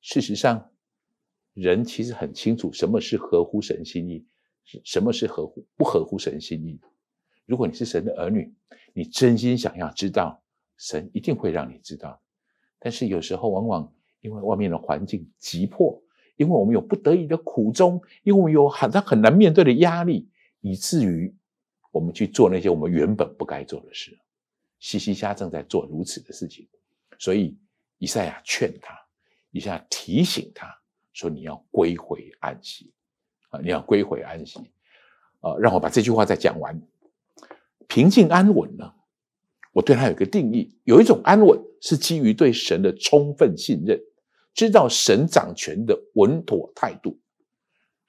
[0.00, 0.70] 事实上，
[1.52, 4.24] 人其实很清楚什么是合乎神心意，
[4.84, 6.80] 什么是合乎不合乎神心意。
[7.44, 8.54] 如果你是神的儿女，
[8.94, 10.42] 你真心想要知道，
[10.78, 12.22] 神一定会让你知道。
[12.78, 16.02] 但是有时候，往往因为外面的环境急迫，
[16.36, 20.30] 因为我们有不得已的苦衷，因为我们有很他很难面对的压力，
[20.62, 21.34] 以至于。
[21.94, 24.18] 我们去做那些我们原本不该做的事，
[24.80, 26.66] 西西家正在做如此的事情，
[27.20, 27.56] 所以
[27.98, 28.98] 以赛亚劝他，
[29.52, 30.66] 以赛亚提醒他
[31.12, 32.92] 说：“你要归回安息
[33.50, 34.58] 啊，你要归回安息
[35.38, 36.76] 啊。”让我把这句话再讲完。
[37.86, 38.92] 平静安稳呢？
[39.70, 44.00] 我对他有个定义，有一种安稳是基于对神的充分信任，
[44.52, 47.20] 知道神掌权的稳妥态度。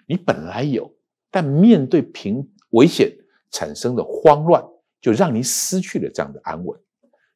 [0.07, 0.91] 你本来有，
[1.29, 3.15] 但面对平危险。
[3.55, 4.61] 产生的慌乱，
[4.99, 6.77] 就让你失去了这样的安稳，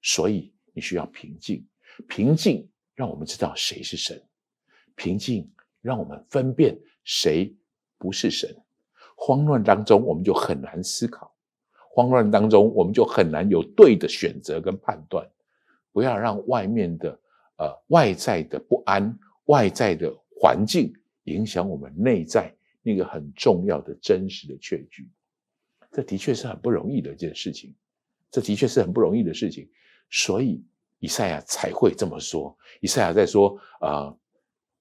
[0.02, 1.66] 所以你需要平静。
[2.10, 4.22] 平静让我们知道谁是神，
[4.96, 5.50] 平静
[5.82, 7.56] 让我们分辨谁
[7.98, 8.54] 不是神。
[9.16, 11.32] 慌乱当中，我们就很难思考；
[11.90, 15.26] 慌乱当中，我们就很难有对的选择跟判断。
[15.94, 17.18] 不要让外面的
[17.58, 25.10] 呃外在的不安、外在的环境影响我们内在那个很重要的真实的确据。
[25.92, 27.74] 这的确是很不容易的一件事情，
[28.32, 29.68] 这的确是很不容易的事情，
[30.10, 30.64] 所以
[31.00, 32.56] 以赛亚才会这么说。
[32.82, 34.18] 以赛亚在说：“呃，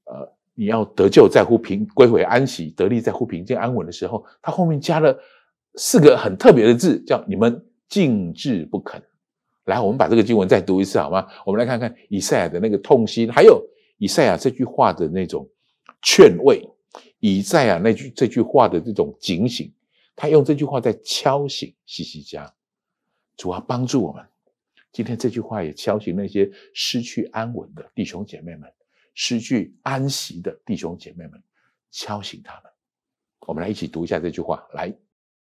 [0.05, 5.19] 呃，你要得救在乎平归回安息，得力在乎平静安稳的时候，他后面加了
[5.77, 9.03] 四个很特别的字，叫你们静滞不肯。”
[9.65, 11.27] 来，我们把这个经文再读一次好吗？
[11.45, 13.63] 我们来看看以赛亚的那个痛心，还有
[13.99, 15.49] 以赛亚这句话的那种
[16.03, 16.67] 劝慰，
[17.21, 19.73] 以赛亚那句这句话的这种警醒。
[20.21, 22.53] 他用这句话在敲醒西西家，
[23.37, 24.27] 主要帮助我们。
[24.91, 28.69] 今天这句话也敲醒那些失去安稳的弟兄姐妹们，
[29.15, 31.41] 失去安息的弟兄姐妹们，
[31.93, 32.65] 敲醒他们。
[33.47, 34.67] 我们来一起读一下这句话。
[34.75, 34.93] 来，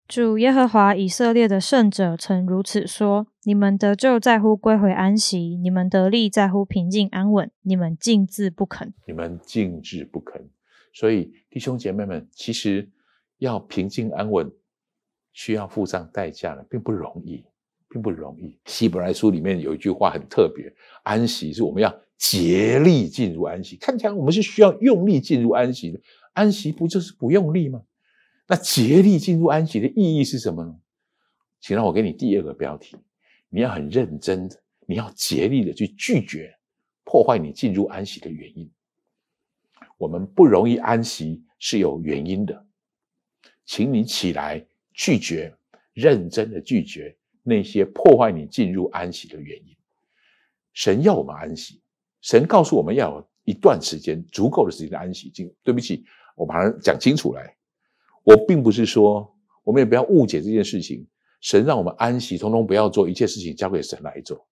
[0.06, 8.94] 主耶和华以色列的圣者曾如此说：你们得救在乎归回安息，你们得力在乎平静安稳，你们静滞不肯。
[9.08, 10.48] 你们静滞不肯。
[10.92, 12.88] 所以弟兄姐妹们，其实
[13.38, 14.48] 要平静安稳。
[15.38, 17.44] 需要付上代价的，并不容易，
[17.88, 18.58] 并不容易。
[18.64, 20.74] 希伯来书里面有一句话很特别：
[21.04, 23.76] 安息是我们要竭力进入安息。
[23.76, 26.00] 看起来我们是需要用力进入安息的，
[26.32, 27.80] 安息不就是不用力吗？
[28.48, 30.74] 那竭力进入安息的意义是什么呢？
[31.60, 32.96] 请让我给你第二个标题：
[33.48, 36.52] 你要很认真的，你要竭力的去拒绝
[37.04, 38.68] 破坏你进入安息的原因。
[39.98, 42.66] 我们不容易安息是有原因的，
[43.64, 44.66] 请你起来。
[44.98, 45.54] 拒绝
[45.94, 49.76] 认真的拒绝那些破坏你进入安息的原因。
[50.72, 51.80] 神要我们安息，
[52.20, 55.32] 神告诉我们要有一段时间足够的时间的安息。
[55.62, 56.04] 对不起，
[56.36, 57.56] 我把它讲清楚来。
[58.24, 59.32] 我并不是说，
[59.62, 61.06] 我们也不要误解这件事情。
[61.40, 64.44] 神让我们安息，通通不要做，一切事情交给神来做。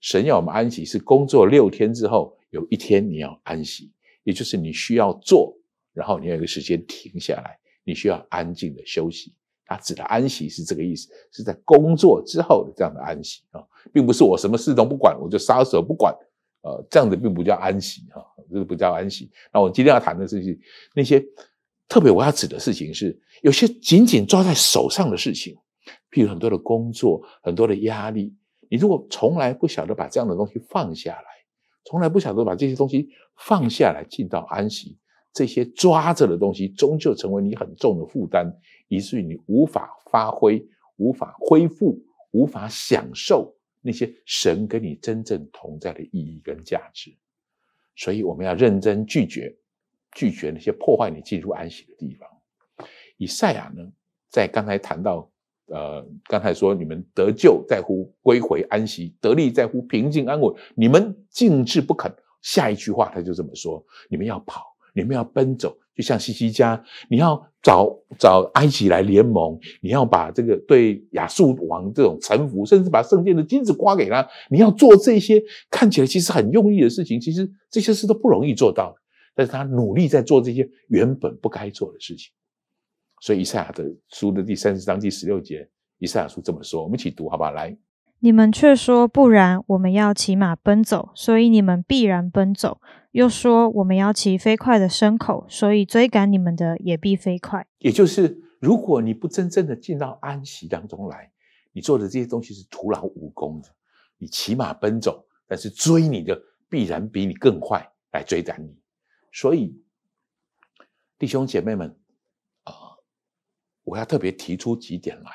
[0.00, 3.92] 神要我们安息，是工作六天之后有一天你要安息，
[4.24, 5.54] 也就是你需要做，
[5.92, 9.34] 然后你要有一个时间停下来，你需要安静的休息。
[9.68, 16.12] 他指的安息是这个意思，是在工作之后的这样的安息啊，并不是我什么事都不管，我就撒手不管，
[16.62, 19.30] 呃，这样子并不叫安息啊，这个不叫安息。
[19.52, 20.58] 那我今天要谈的事情，
[20.94, 21.22] 那些
[21.86, 25.54] 特别我要指的事情是，有些紧紧抓在手上的事情，
[26.10, 28.34] 譬如很多的工作，很多的压力，
[28.70, 31.26] 你如果从来不晓得把这样的东西放下来，
[31.84, 34.96] 从来不晓得把这些东西放下来，进到安息。
[35.34, 38.50] 这些抓着的东西，终究成为你很重的负担，
[38.88, 47.16] 以至于你无法发挥、无法恢复、无法享受那些神跟你真正同在的意义跟价值。
[47.94, 49.56] 所以，我们要认真拒绝，
[50.12, 52.28] 拒绝那些破坏你进入安息的地方。
[53.16, 53.86] 以赛亚呢，
[54.30, 55.30] 在刚才谈到，
[55.66, 62.12] 呃，刚才说你们得救在乎归回安息，得力在乎平静安稳，你们静置不肯。
[62.42, 64.76] 下一句话他就这么说：你们要跑。
[64.94, 66.80] 你们要奔走，就像西西家，
[67.10, 78.94] 你要找找埃及来联盟，你要把这个对亚述王这种臣服，甚至把圣殿的金子刮给他，你要做这些看起来其实很用力的事情，其实这些事都不容易做到，
[79.34, 82.30] 但是他努力在做这些原本不该做的事情。
[83.20, 87.50] 所以以赛亚的书的第三十章第十六节，以赛亚书这么说，我们一起读好不好？
[87.50, 87.76] 来。
[88.20, 92.80] 你们却说不然，我们要骑马奔走，所以你们必然奔走；
[93.12, 97.64] 又说我们要骑飞快的牲口，所以追赶你们的也必飞快。
[97.78, 101.30] 也就是，如果你不真正的进到安息当中来，
[101.72, 103.68] 你做的这些东西是徒劳无功的。
[104.16, 106.36] 你骑马奔走，但是追你的
[106.68, 108.76] 必然比你更快来追赶你。
[109.30, 109.80] 所以，
[111.16, 111.96] 弟兄姐妹们
[112.64, 112.72] 啊，
[113.84, 115.30] 我要特别提出几点来。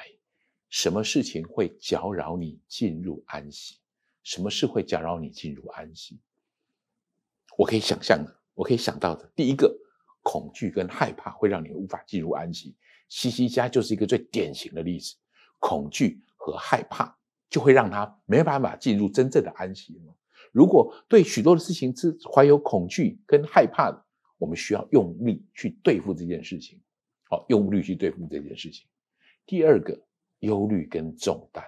[0.74, 3.78] 什么事情会搅扰你进入安息？
[4.24, 6.20] 什么事会搅扰你进入安息？
[7.56, 9.72] 我可以想象的，我可以想到的，第一个，
[10.24, 12.76] 恐惧跟害怕会让你无法进入安息。
[13.08, 15.14] 西西家就是一个最典型的例子，
[15.60, 17.16] 恐惧和害怕
[17.52, 20.02] 就会让他没办法进入真正的安息。
[20.52, 24.06] 如果对许多的事情是怀有恐惧跟害怕的，
[24.40, 26.82] 我们需要用力去对付这件事情。
[27.30, 28.88] 好，用力去对付这件事情。
[29.46, 30.04] 第二个。
[30.44, 31.64] 忧虑跟重担，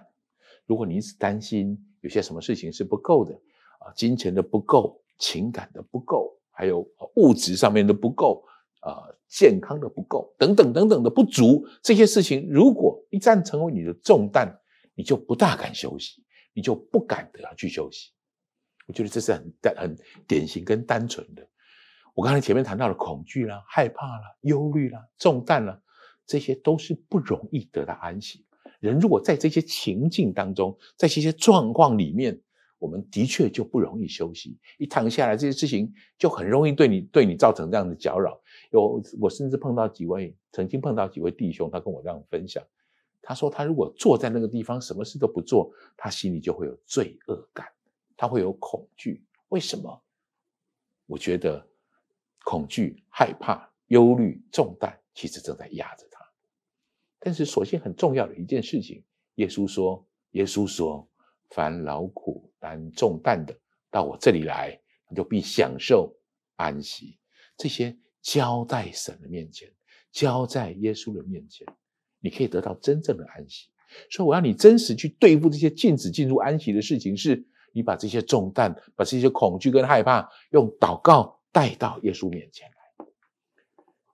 [0.65, 3.33] 如果你一直担心有些什么事情是不够的
[3.79, 6.85] 啊，金钱的不够，情感的不够，还有
[7.15, 8.43] 物质上面的不够
[8.81, 14.53] 啊，健康的不够，等等等等的不足，这些事情如果一旦成为你的重担，
[14.93, 18.11] 你就不大敢休息，你就不敢得去休息。
[18.87, 21.47] 我觉得这是很单很典型跟单纯的。
[22.13, 25.81] 我刚才前面谈到了恐惧啦、害怕啦、忧虑啦、重担啦，
[26.25, 28.44] 这些都是不容易得到安息。
[28.85, 32.39] 人如果在这些情境当中，在这些状况里面，
[32.77, 34.57] 我们的确就不容易休息。
[34.77, 38.39] 一躺下来，这些事情就很容易对你对你造成这样的搅扰。
[38.71, 42.63] 有我甚至碰到几位，曾经碰到几位弟兄，他跟我这样分享，
[43.21, 47.65] 他说他如果坐在那个地方，什么事都不做，他心里就会有罪恶感，
[48.15, 49.23] 他会有恐惧。
[49.49, 50.01] 为什么？
[51.07, 51.65] 我觉得
[52.43, 56.14] 恐惧、害怕、忧虑、重担，其实正在压着他。
[57.25, 59.03] 但是，所幸很重要的一件事情，
[59.37, 61.09] 耶稣说：“耶稣说，
[61.49, 63.59] 凡劳苦担重担的，
[63.89, 66.15] 到我这里来，你就必享受
[66.55, 67.17] 安息。
[67.57, 69.67] 这些交在神的面前，
[70.11, 71.65] 交在耶稣的面前，
[72.19, 73.69] 你可以得到真正的安息。
[74.11, 83.07] 所以，我要你真实去对付这些禁止进入安息的事情，是你把这些重担、把这些恐惧跟害怕，用祷告带到耶稣面前来。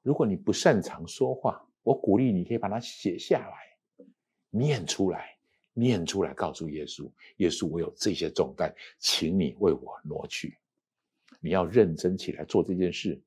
[0.01, 4.05] 如果你不擅长说话，我鼓励你，可以把它写下来，
[4.51, 5.35] 念出来，
[5.73, 10.57] 念出来，告诉耶稣：耶稣，我有这些重担，请你为我挪去。
[11.39, 13.19] 你要认真起来做这件事，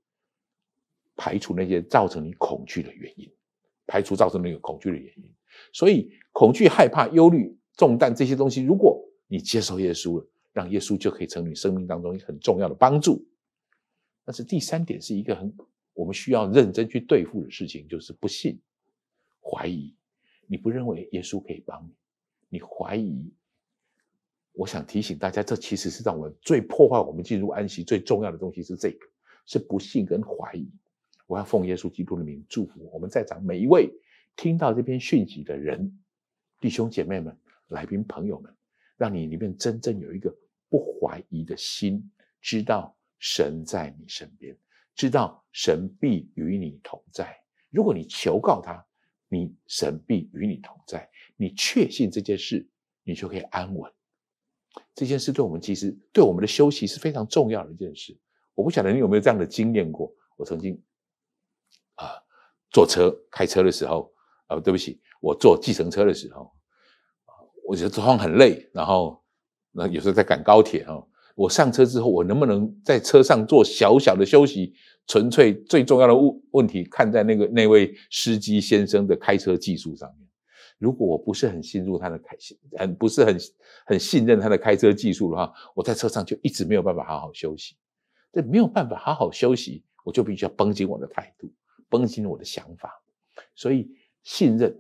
[1.17, 3.29] 排除那些造成你恐惧的原因，
[3.87, 5.25] 排除造成那个恐惧的原因。
[5.73, 13.27] 所以，恐惧、害怕、忧虑、重担这些东西，如果你接受耶稣了，让耶稣就可以成为你生命当中很重要的帮助。
[14.25, 15.53] 但是第三点是一个很。
[15.95, 18.61] 我们需要认真去对付的事情，就是不信、
[19.41, 19.95] 怀疑。
[20.47, 21.83] 你不认为耶稣可以帮
[22.51, 23.33] 你，你怀疑。
[24.53, 29.07] 我想提醒大家，这其实是让我们最破坏我们进入安息最重要的东西是这个，
[29.47, 30.71] 是不信跟怀疑。
[31.27, 33.91] 我要奉耶稣基督的名祝福我们在场每一位
[34.37, 35.99] 听到这篇讯息的人，
[36.61, 37.37] 弟兄姐妹们、
[37.69, 38.55] 来宾朋友们，
[38.97, 40.33] 让你里面真正有一个
[40.69, 44.57] 不怀疑的心，知道神在你身边，
[44.95, 47.37] 知道神必与你同在。
[47.71, 48.85] 如果你求告他，
[49.29, 52.69] 你神必与你同在，你确信这件事，
[53.03, 53.93] 你就可以安稳。
[54.95, 58.17] 这件事对我们其实对我们的休息是非常重要的一件事。
[58.55, 60.13] 我不晓得你有没有这样的经验过？
[60.37, 60.81] 我曾经
[61.97, 62.11] 啊、
[62.71, 64.13] 坐车开车的时候
[64.47, 66.53] 啊、对不起，我坐计程车的时候，
[67.67, 69.25] 我觉得状况很累，然后
[69.73, 71.03] 那有时候在赶高铁啊，
[71.35, 74.75] 我上车之后，我能不能在车上做小小的休息？
[75.07, 80.27] 纯粹最重要的问问题，看在那个那位司机先生的开车技术上面。
[80.79, 82.37] 如果我不是很信任他的开，
[82.79, 83.39] 很不是很
[83.85, 87.77] 很信任他的开车技术的话，我在车上就一直没有办法好好休息。
[88.33, 91.53] 这没有办法好好休息，我就必须要绷紧我的态度，
[91.91, 92.91] 绷紧我的想法。
[93.55, 93.91] 所以
[94.23, 94.75] 信任，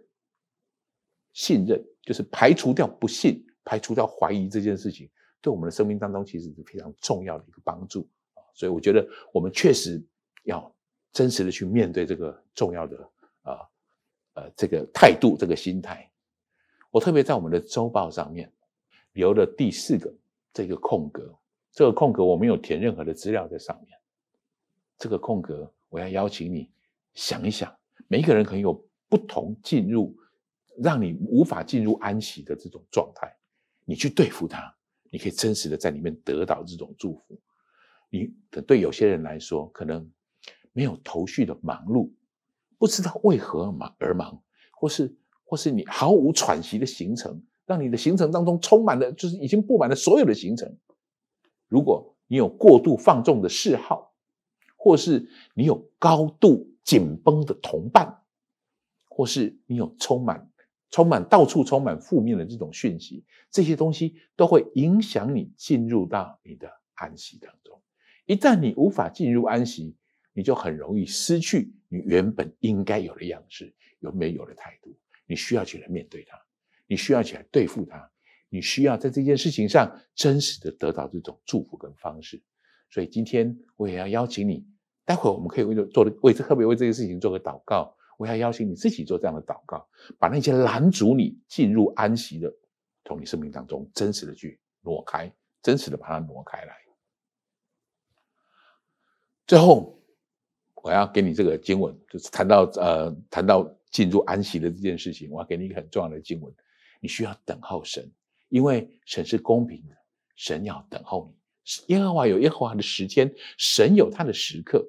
[1.35, 5.11] 信任就是排除掉不信，排除掉怀疑这件事情，
[5.45, 8.40] 对我们的生命当中其实是非常重要的一个帮助啊。
[8.55, 10.03] 所以我觉得我们确实
[10.45, 10.74] 要
[11.12, 13.11] 真实的去面对这个重要的
[13.42, 13.61] 啊。
[14.36, 16.11] 呃，这个态度，这个心态，
[16.90, 18.53] 我特别在我们的周报上面
[19.12, 20.12] 留了第四个
[20.53, 21.32] 这个空格。
[21.70, 23.97] 这个空格我没有填任何的资料在上面。
[24.99, 26.68] 这个空格，我要邀请你
[27.12, 27.72] 想一想，
[28.09, 28.72] 每一个人可能有
[29.09, 30.16] 不同进入，
[30.78, 33.32] 让你无法进入安息的这种状态。
[33.84, 34.74] 你去对付他，
[35.15, 37.41] 你可以真实的在里面得到这种祝福。
[38.11, 38.35] 你
[38.67, 40.11] 对有些人来说，可能
[40.73, 42.11] 没有头绪的忙碌。
[42.79, 44.43] 不知道为何忙而忙，
[44.73, 50.77] 或是或是你毫无喘息的行程，让你的行程当中充满了，就是已经布满了所有的行程。
[51.69, 54.12] 如果你有过度放纵的嗜好，
[54.77, 58.21] 或是你有高度紧绷的同伴，
[59.09, 60.51] 或是你有充满
[60.95, 67.82] 充满到处充满负面的这种讯息，这些东西都会影响你进入到你的安息当中。
[68.26, 69.97] 一旦你无法进入安息，
[70.32, 74.97] 你就很容易失去你原本应该有的样式，有没有的态度？
[75.26, 76.40] 你需要起来面对它，
[76.86, 78.09] 你需要起来对付它，
[78.49, 82.40] 你需要在这件事情上真实的得到这种祝福跟方式。
[82.88, 84.64] 所以今天我也要邀请你，
[85.05, 87.97] 待会我们可以为做为特别为这件事情做个祷告。
[88.19, 89.89] 我要邀请你自己做这样的祷告，
[90.19, 92.53] 把那些拦阻你进入安息的，
[93.05, 96.77] 从你生命当中真实的去挪开，真实的把它挪开来。
[99.47, 99.93] 最后。
[100.85, 106.55] 我要给你这个经文，就是谈到呃谈到进入安息的这件事情，我要给你一个很重要的经文。
[107.01, 108.07] 你需要等候神，
[108.51, 109.97] 因为神是公平的，
[110.37, 111.95] 神要等候你。
[111.95, 114.87] 耶和华有耶和华的时间，神有他的时刻。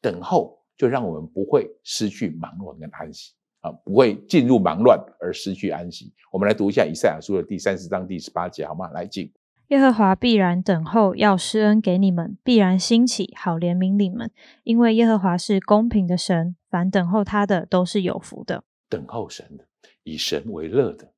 [0.00, 6.12] 等候就让我们不会失去忙乱跟安息啊，不会进入忙乱而失去安息。
[6.32, 8.90] 我们来读一下以赛亚书的第三十章第十八节，好吗？
[8.90, 9.32] 来，进。
[9.68, 14.30] 耶和华必然等候，要施恩给你们；必然兴起，好怜悯你们。
[14.62, 18.64] 因为耶和华是公平的神，凡等候他的都是有福的。
[18.90, 19.66] 等候神的，
[20.02, 21.10] 以神为乐的，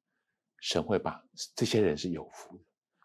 [0.60, 1.20] 神会把
[1.56, 2.62] 这些人是有福的。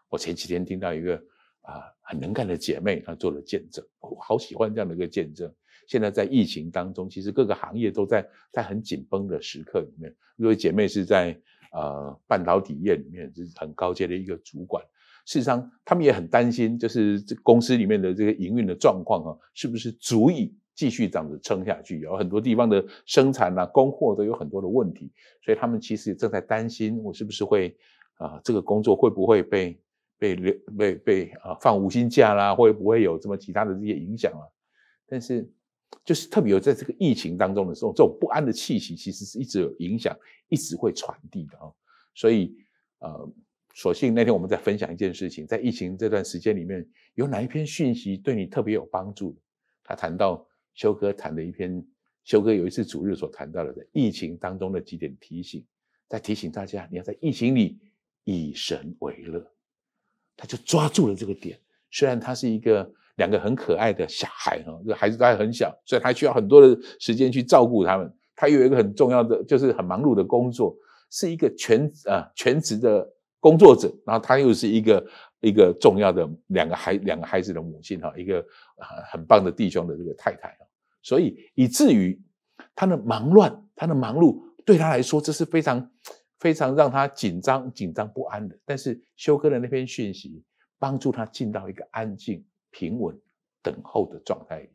[0.08, 1.16] 我前几天听到一个
[1.62, 5.52] 啊、呃、很能干的姐妹，她做了见证，我好喜欢这样的一个见证。
[5.86, 10.14] 现在在疫情当中，其实各个行业都在在很紧绷的时刻里面。
[10.36, 11.38] 因为姐妹是在
[11.72, 14.82] 呃半导体业里面，就是很高阶的一个主管。
[15.24, 22.00] 事实上，他们也很担心，就是这公司里面的这个营运的状况啊，是不是足以继续这样子撑下去？
[22.00, 25.12] 有很多地方的生产啊、供货都有很多的问题，
[25.44, 27.76] 所以他们其实正在担心，我是不是会
[28.14, 29.78] 啊，这个工作会不会被
[30.18, 30.34] 被
[30.76, 32.52] 被被，啊放五星假啦？
[32.54, 34.42] 会不会有什么其他的这些影响啊？
[35.06, 35.48] 但是，
[36.04, 40.16] 就是特别有在这个疫情当中的时候，这种不安的气息其实是一直有影响，
[40.48, 41.72] 一直会传递的啊。
[42.14, 42.56] 所以，
[42.98, 43.32] 呃。
[43.74, 49.34] 所幸那天我们在分享一件事情，在疫情这段时间里面，有哪一篇讯息对你特别有帮助？
[49.82, 51.82] 他谈到修哥谈的一篇，
[52.22, 55.64] 修哥有一次主日所谈到的，在疫情当中的几点提醒，
[56.06, 57.80] 在提醒大家，你要在疫情里
[58.24, 59.42] 以神为乐。
[60.36, 61.58] 他就抓住了这个点，
[61.90, 68.12] 虽然他是一个两个很可爱的小孩哈，这孩子都还很小，所以他需要很多的时间去照顾他们。
[68.34, 70.76] 他有一个很重要的，就是很忙碌的工作，
[71.10, 73.08] 是一个全啊全职的。
[73.42, 75.04] 工作者，然后他又是一个
[75.40, 78.36] 一个重要的两个孩两个孩子的母亲哈，一个
[78.76, 80.56] 很很棒的弟兄的这个太太，
[81.02, 82.16] 所以以至于
[82.72, 85.90] 他的忙乱，他的忙碌对他来说，这是非常
[86.38, 88.56] 非常让他紧张紧张不安的。
[88.64, 90.44] 但是修哥的那篇讯息
[90.78, 93.16] 帮助他进到一个安静平稳
[93.62, 94.68] 等候的状态，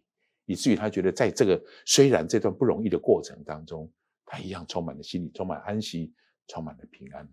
[0.45, 3.91] 以至于他觉得在这个虽然这段不容易的过程当中，
[4.25, 6.13] 他一样充满了心里充满安息。
[6.49, 7.27] 充满了平安。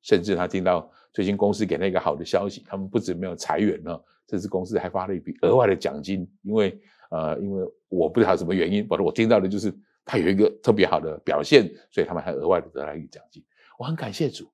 [0.00, 6.24] 甚至他听到最近公司给他一个好的消息，他们不止没有裁员了，这次公司还发了一笔额外的奖金。
[6.42, 6.80] 因为
[7.10, 13.44] 呃，因为我不知道什么原因，反正我听到的就是他有一个特别好的表现，所以他们还额外的得来一个奖金。
[13.76, 14.48] 我很感谢主，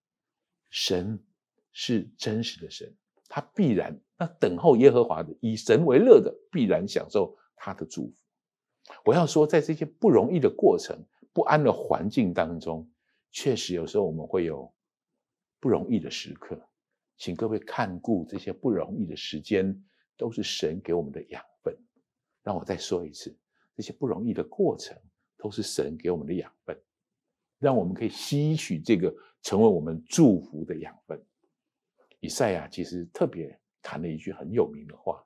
[0.71, 1.23] 神
[1.73, 2.91] 是真实的神，
[3.29, 8.15] 他必然那等候耶和华的，以神为乐的，必然享受他的祝福。
[9.05, 10.97] 我要说，在这些不容易的过程、
[11.33, 12.89] 不安的环境当中，
[13.33, 14.73] 确实有时候我们会有。
[15.63, 16.59] 不容易的时刻，
[17.19, 19.79] 请各位看顾这些不容易的时间，
[20.17, 21.77] 都是神给我们的养分。
[22.43, 23.39] 让我再说一次，
[23.77, 24.97] 这些不容易的过程，
[25.37, 26.75] 都是神给我们的养分，
[27.59, 31.23] 让我们可以吸取这个，成为我们祝福的养分。
[32.21, 35.25] 以赛亚其实特别谈了一句很有名的话，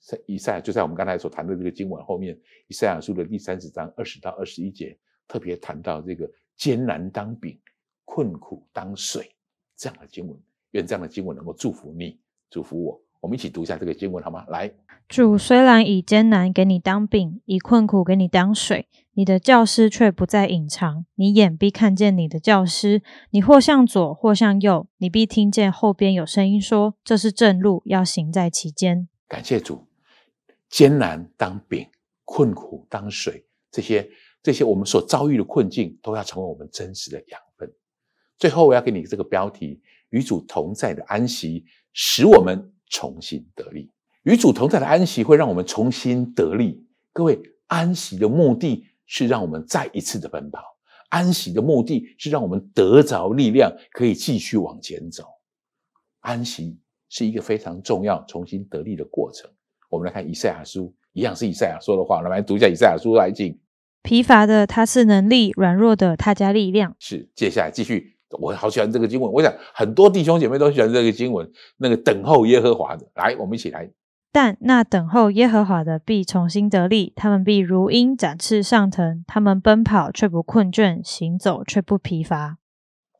[0.00, 4.98] 在以赛亚就在我们刚才所谈的这个经文后面，以赛亚书的第三十章二十到二十一节，
[5.28, 7.60] 特别谈到这个艰难当饼，
[8.04, 9.34] 困苦当水。
[9.76, 10.40] 这样的经文，
[10.72, 13.02] 愿这样的经文能够祝福你，祝福我。
[13.22, 14.44] 我们一起读一下这个经文好吗？
[14.48, 14.72] 来，
[15.08, 21.06] 主虽然以艰难给你当饼，以困苦给你当水，你的教师却不再隐藏。
[21.14, 23.00] 你眼必看见你的教师，
[23.30, 29.86] 你或向左，或向右，你必听见后边有声音说：“这是正路，要行在其间。”感谢主，
[30.68, 31.86] 艰难当饼，
[32.24, 34.10] 困苦当水，这些
[34.42, 37.72] 这些我们所遭遇的困境，都要成为我们真实的养分。
[38.36, 43.90] 最后，我要给你这个标题：与主同在的安息，使我们重新得力。
[44.22, 46.86] 与主同在的安息会让我们重新得力。
[47.12, 50.62] 各位，安息的目的是让我们再一次的奔跑，
[51.08, 55.24] 安息的目的是让我们得着力量，可以继续往前走。
[56.20, 56.78] 安息
[57.08, 59.50] 是一个非常重要、重新得力的过程。
[59.90, 63.58] 我们来看以赛亚书，一样是以赛亚说的话，来读一下以赛亚书来听。
[64.02, 66.94] 疲乏的他是能力，软弱的他加力量。
[66.98, 68.16] 是，接下来继续。
[68.40, 71.50] 我好喜欢这个经文，我想很多弟兄姐妹都喜欢这个经文。
[71.76, 73.90] 那个等候耶和华的，来，我们一起来。
[74.30, 82.58] 但那等候耶和华的必重新得力，他们必如鹰展翅上腾，他们奔跑却不困倦，行走却不疲乏。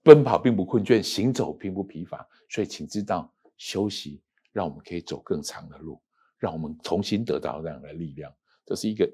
[0.02, 2.26] 奔跑并不困倦，行走并不疲乏。
[2.48, 6.00] 所以，请知道休息，让我们可以走更长的路，
[6.38, 8.32] 让我们重新得到这样的力量。
[8.64, 9.06] 这是一个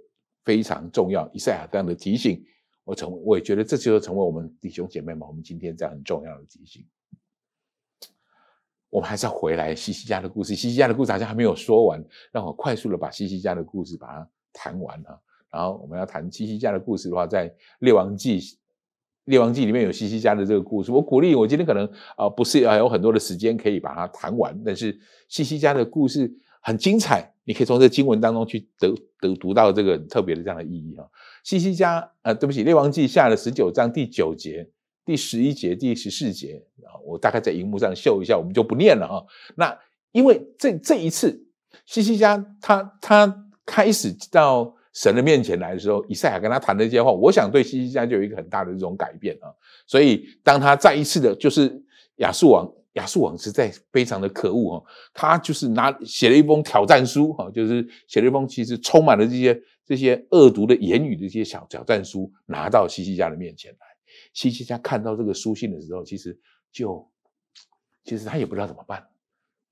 [0.44, 2.40] 非常重要，以赛亚这样的提醒。
[2.88, 6.82] 我成，我也觉得这就是成为我们弟兄姐妹们，我们今天这样很重要的提醒。
[8.88, 10.54] 我们还是要回来西西家的故事。
[10.54, 15.20] 西西家的故事好像还没有说完，让我快速的把西西家的故事把它谈完哈。
[15.50, 18.40] 然后我们要谈西西家的故事的话，在列王记，
[19.24, 20.90] 列王记里面有西西家的这个故事。
[20.90, 21.86] 我鼓励我今天可能
[22.16, 26.32] 啊不是还有很多的时间可以把它谈完，但是西西家的故事
[26.62, 31.08] 很精彩，你可以从这经文当中去得得读到这个特别的这样的意义哈。
[31.42, 34.68] 西西家，呃，对不起，《列王记下》的十九章第九节、
[35.02, 39.24] 第十一节、第十四节啊，我大概在荧幕上秀一下，我们就不念了啊。
[39.56, 39.74] 那
[40.12, 41.46] 因为这这一次，
[41.86, 49.48] 西西家他他开始到神的面前来的时候，以赛亚跟他谈的这些话，我想对西西家就有一个很大的这种改变啊。
[49.86, 51.82] 所以当他再一次的，就是
[52.16, 59.58] 亚述王，亚述王实在非常的可恶哈，他就是拿写了一封挑战书哈，就是写了一封其实充满了这些。
[59.88, 63.86] 这些恶毒的言语的这些小挑战书拿到西西家的面前来，
[64.34, 66.38] 西西家看到这个书信的时候，其实
[66.70, 67.10] 就
[68.04, 69.08] 其实他也不知道怎么办，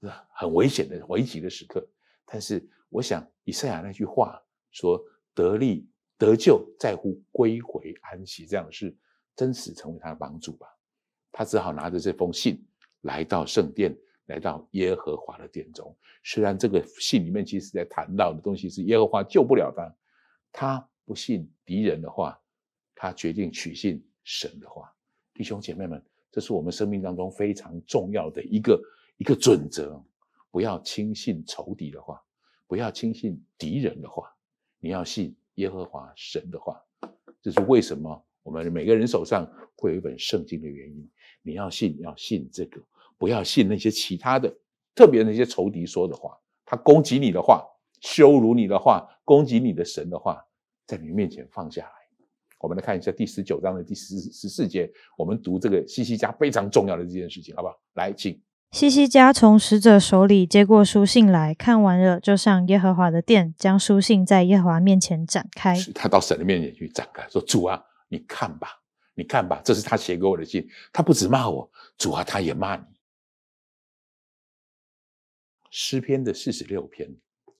[0.00, 0.10] 是？
[0.32, 1.86] 很危险的危急的时刻。
[2.24, 4.98] 但是我想以赛亚那句话说
[5.36, 8.96] ：“得力得救在乎归回安息”，这样的事
[9.36, 10.66] 真实成为他的帮助吧。
[11.30, 12.66] 他只好拿着这封信
[13.06, 13.96] 来到圣殿，
[14.26, 15.96] 来到耶和华的殿中。
[16.22, 19.94] 虽然这个信里面其实在谈到的东西是耶和华救不了他。
[20.52, 22.38] 他不信敌人的话，
[22.94, 24.92] 他决定取信神的话。
[25.32, 26.02] 弟兄姐妹们，
[26.32, 28.82] 这是我们生命当中非常重要的一个
[29.18, 30.02] 一个准则：
[30.50, 32.20] 不要轻信仇敌的话，
[32.66, 34.34] 不要轻信敌人的话，
[34.80, 36.82] 你要信耶和华神的话。
[37.40, 39.46] 这是为什么我们每个人手上
[39.76, 41.08] 会有一本圣经的原因。
[41.42, 42.80] 你要信，要信这个，
[43.18, 44.52] 不要信那些其他的，
[44.94, 47.64] 特别那些仇敌说的话，他攻击你的话，
[48.00, 50.42] 羞辱你的话，攻击你的神的话。
[50.86, 51.90] 在你面前放下来，
[52.60, 54.88] 我们来看一下第十九章的第十十四节，
[55.18, 57.74] 我们读这个西西家非常重要的这件事情，好不好？
[57.94, 58.40] 来，请。
[58.70, 65.76] 西西家从使者手里接过书信来，看完了，就上耶和华的殿，将书信在耶和华面前展开。
[65.92, 68.68] 他到神的面前去展开，说：“主啊，你看吧，
[69.16, 70.64] 你看吧，这是他写给我的信。
[70.92, 72.82] 他不止骂我，主啊，他也骂你。”
[75.78, 77.06] 诗篇的四十六篇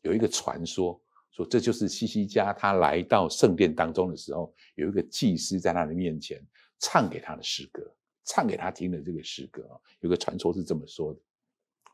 [0.01, 0.99] 有一个传说。
[1.33, 6.43] 说这就是西西家，他来到圣殿当中的时候，有一个祭司在他的面前
[6.79, 7.83] 唱给他的诗歌。
[8.25, 11.21] 唱给他听的这个诗歌啊，有个传说是这么说的，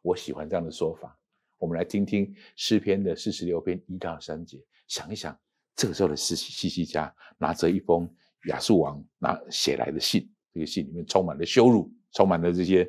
[0.00, 1.18] 我喜欢这样的说法。
[1.58, 5.36] 我们来听听诗篇的四十六篇一到三节，想一想
[5.74, 8.08] 这个时候的西西西家拿着一封
[8.46, 12.88] 亚述王拿写来的信，这个信里面充满了羞辱，充满了这些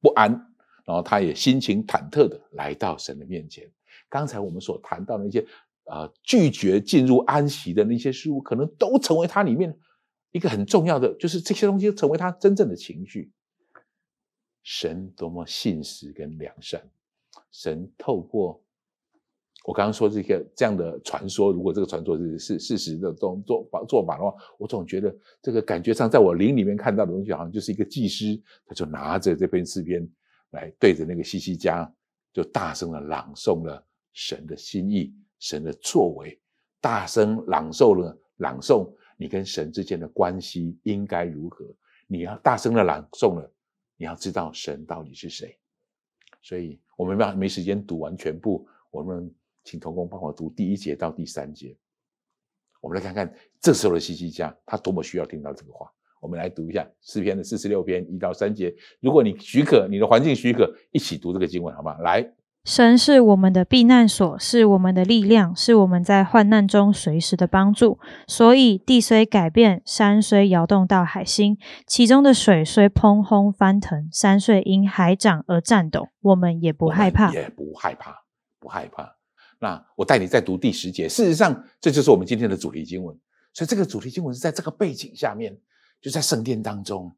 [0.00, 0.53] 不安，
[0.84, 3.70] 然后他也心情忐忑的来到神的面前。
[4.08, 5.44] 刚才我们所谈到的那些
[5.84, 9.76] 呃拒绝进入安息的那些事物，可能都成为他里面。
[10.32, 13.30] 一个很重要的就是这些东西成为他真正的情绪。
[14.64, 16.82] 神多么信实跟良善，
[17.52, 18.60] 神透过
[19.64, 28.24] 我刚刚说这个这样的传说，如果这个传说是是事实的动作做做法的话，我总觉得这个感觉上，在我灵里面看到的东西，好像就是一个祭司，
[28.66, 30.04] 他就拿着这篇诗篇
[30.54, 31.92] 来对着那个西西家，
[32.32, 36.40] 就大声的朗诵了神的心意、神的作为，
[36.80, 38.90] 大声朗诵了朗诵。
[39.16, 41.64] 你跟神之间的关系应该如何？
[42.06, 43.52] 你要大声的朗诵了，
[43.96, 45.56] 你要知道神到底是谁。
[46.42, 49.32] 所以我们没没时间读完全部，我们
[49.62, 51.76] 请同工帮我读第一节到第三节。
[52.80, 55.90] 我们来看看这时候的西西家，他多么需要听到这个话。
[56.24, 58.74] 我们来读一下诗篇的四十六篇一到三节。
[59.00, 61.98] 如果你许可，你的环境许可，一起读这个经文，好吗？
[61.98, 62.26] 来。
[62.64, 67.98] 神是我们的避难所，是我们的力量，是我们在患难中随时的帮助。
[68.26, 78.24] 所以地虽改变，山虽摇动到海心，其中的水虽砰轰翻腾，山虽因海涨而颤抖，我们也不害怕，也不害怕，
[78.58, 79.14] 不害怕。
[79.60, 81.06] 那我带你再读第十节。
[81.06, 83.14] 事实上，这就是我们今天的主题经文。
[83.52, 85.56] 所以这个主题经文是在这个背景下面，
[86.04, 87.10] 就在圣殿当中，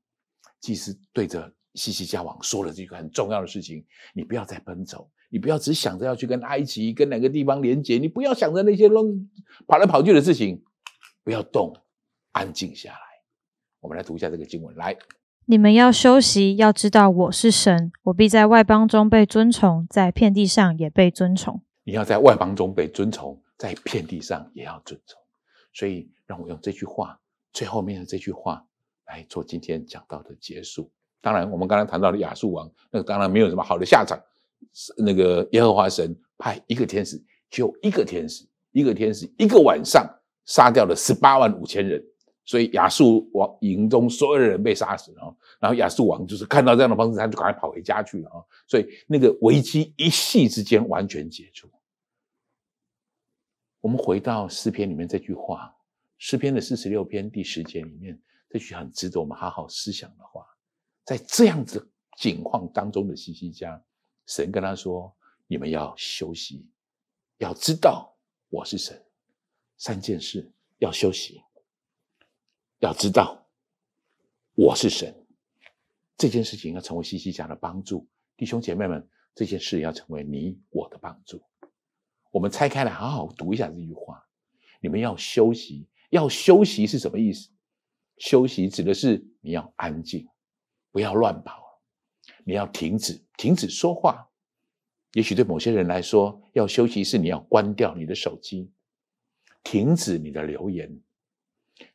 [0.60, 3.84] 祭司对着西西家王说了这个很重要的事情：
[4.14, 5.10] 你不要再奔走。
[5.28, 9.04] 你不要只想着要去跟埃及、跟哪个地方连接，你不要想着那些乱
[9.66, 10.62] 跑来跑去的事情，
[11.24, 11.76] 不要动，
[12.30, 13.00] 安静下来。
[13.80, 14.96] 我们来读一下这个经文，来，
[15.46, 21.60] 你们要休息，要知道我是神，我必在外邦中被尊崇，在遍地上也被尊崇。
[21.82, 25.20] 你要在外邦中被尊崇，在遍地上也要尊崇。
[25.74, 27.20] 所以，让我用这句话，
[27.52, 28.64] 最后面的这句话
[29.06, 30.90] 来做今天讲到的结束。
[31.20, 34.18] 当然，我们刚才谈到的亚述王，那当然没有什么好的下场。
[34.96, 40.06] 那个耶和华神派一个天使，就一个天使，一个天使，一个晚上
[40.44, 42.02] 杀掉了十八万五千人，
[42.44, 45.36] 所以亚述王营中所有的人被杀死了。
[45.58, 48.38] 然后亚述王就是看到这样的方式，他就赶快跑回家去了啊。
[48.66, 51.68] 所以那个危机一夕之间完全解除。
[53.80, 55.74] 我们回到诗篇里面这句话，
[56.18, 58.18] 诗篇的四十六篇第十节里面
[58.56, 60.46] 这句很值得我们好好思想的话，
[61.04, 63.84] 在这样子境况当中的西西家。
[64.24, 65.14] 神跟他说
[65.46, 66.66] ：“你们要休息，
[67.36, 68.16] 要知道
[68.48, 69.04] 我是神。
[69.76, 71.42] 三件事要休息，
[72.78, 73.46] 要知道
[74.54, 75.14] 我是神。
[76.16, 81.42] 这件事情要成为西西家的帮助，弟兄姐妹们，这件事要成为你我的帮助。
[82.30, 84.26] 我们拆开来好好读一下这句话：
[84.80, 87.50] 你们要休息，要休息是什么意思？
[88.18, 90.28] 休息指的是你要安静，
[90.90, 91.64] 不要乱跑。”
[92.48, 94.28] 你要停止，停止说话。
[95.14, 98.70] 也许对某些人来说，要休息是你要关掉你的手机，
[99.64, 101.00] 停止你的留言，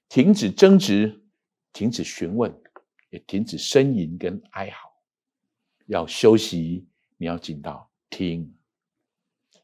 [0.09, 1.23] 停止争执，
[1.71, 2.53] 停止询问，
[3.11, 4.91] 也停止呻吟跟哀嚎。
[5.85, 8.53] 要休息，你要进到听。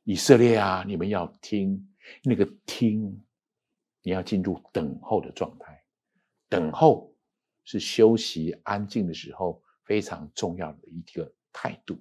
[0.06, 1.94] 以色列啊，你们要听
[2.24, 3.22] 那个听，
[4.04, 5.77] 你要进入等候的状态。
[6.50, 7.14] 等候
[7.64, 9.62] 是休息安静的时候。
[9.88, 11.98] 非常重要的一个态度，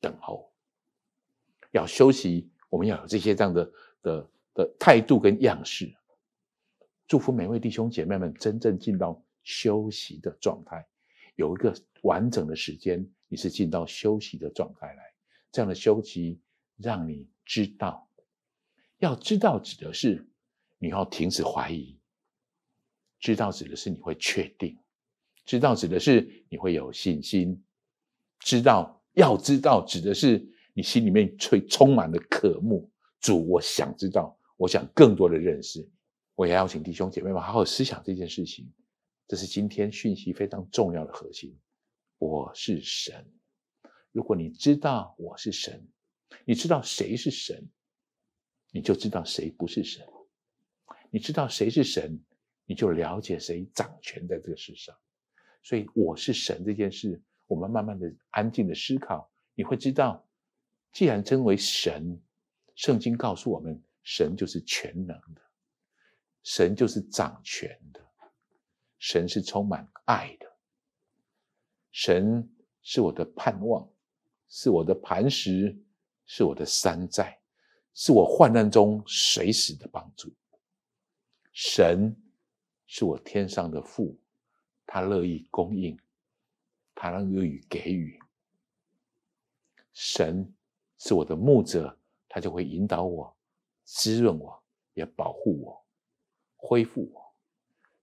[0.00, 0.48] 等候，
[1.72, 5.92] 要休息，我们要有这些这样的的的态度跟样式。
[7.08, 10.86] 祝福每位弟兄姐妹们真正进到休息的状态，
[11.34, 15.12] 有一个完整的时间，你是进到休息的状态来。
[15.50, 16.40] 这样的休息，
[16.76, 18.08] 让你知道，
[18.98, 20.24] 要知道指的是
[20.78, 21.98] 你要停止怀疑，
[23.20, 24.76] 知道指的是你会确定。
[25.44, 27.62] 知道指的是你会有信心，
[28.40, 30.44] 知道要知道指的是
[30.74, 32.90] 你心里面充充满了渴慕。
[33.20, 35.86] 主，我想知道，我想更多的认识。
[36.34, 38.66] 我也邀请弟兄姐妹们好好思想这件事情，
[39.28, 41.54] 这是今天讯息非常重要的核心。
[42.16, 43.30] 我是神，
[44.12, 45.86] 如果你知道我是神，
[46.46, 47.68] 你知道谁是神，
[48.70, 50.06] 你就知道谁不是神。
[51.10, 52.18] 你知道谁是神，
[52.70, 54.96] 你就了解谁掌权在这个世上。
[55.60, 60.24] 所以我是神这件事，我们慢慢的安静的思考，你会知道，
[60.92, 62.22] 既然称为神，
[62.76, 65.42] 圣经告诉我们，神就是全能的，
[66.44, 68.00] 神就是掌权的，
[69.00, 70.46] 神是充满爱的，
[71.90, 72.48] 神
[72.82, 73.90] 是我的盼望，
[74.48, 75.76] 是我的磐石，
[76.24, 77.36] 是我的山寨，
[77.94, 80.32] 是我患难中随时的帮助。
[81.52, 82.16] 神
[82.92, 84.18] 是我天上的父，
[84.84, 85.96] 他乐意供应，
[86.92, 88.18] 他乐意给予。
[89.92, 90.52] 神
[90.98, 91.96] 是我的牧者，
[92.28, 93.32] 他就会引导我、
[93.84, 94.60] 滋润我，
[94.94, 95.86] 也保护我、
[96.56, 97.32] 恢复我。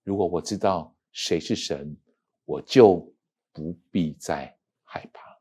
[0.03, 1.93] 如果我知道谁是神，
[2.45, 3.13] 我就
[3.51, 5.37] 不必再害怕。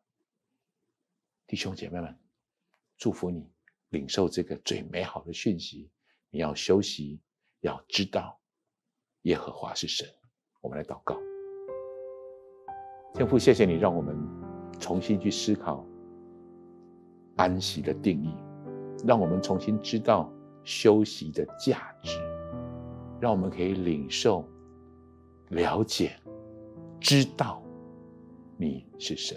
[1.47, 2.19] 弟兄姐妹们，
[2.99, 3.49] 祝福你
[3.91, 5.89] 领受这个最美好的讯息。
[6.31, 7.21] 你要休息，
[7.61, 8.41] 要知道
[9.27, 10.07] 耶和华是神。
[10.61, 11.17] 我们来祷告，
[13.13, 14.17] 天父，谢谢你让我们
[14.79, 15.85] 重新去思考。
[17.35, 18.33] 安息的定义，
[19.05, 22.19] 让我们重新知道休息的价值，
[23.21, 24.49] 让我们可以领受、
[25.49, 26.13] 了解、
[27.01, 27.61] 知道
[28.57, 29.37] 你是神。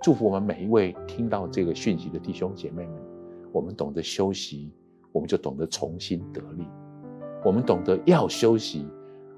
[0.00, 3.02] 祝福我们每一位听到这个讯息的弟兄姐妹们。
[3.52, 4.72] 我们懂得休息，
[5.10, 6.64] 我们就懂得重新得力；
[7.44, 8.86] 我们懂得要休息，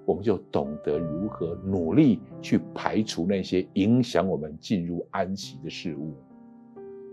[0.04, 6.14] 我们就懂得如何努力去排除那些影响我们进入安息的事物。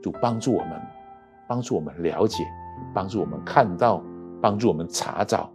[0.02, 0.82] 主帮助我们，
[1.48, 2.44] 帮助我们了解，
[2.94, 4.04] 帮助我们看到，
[4.42, 5.52] 帮助我们查找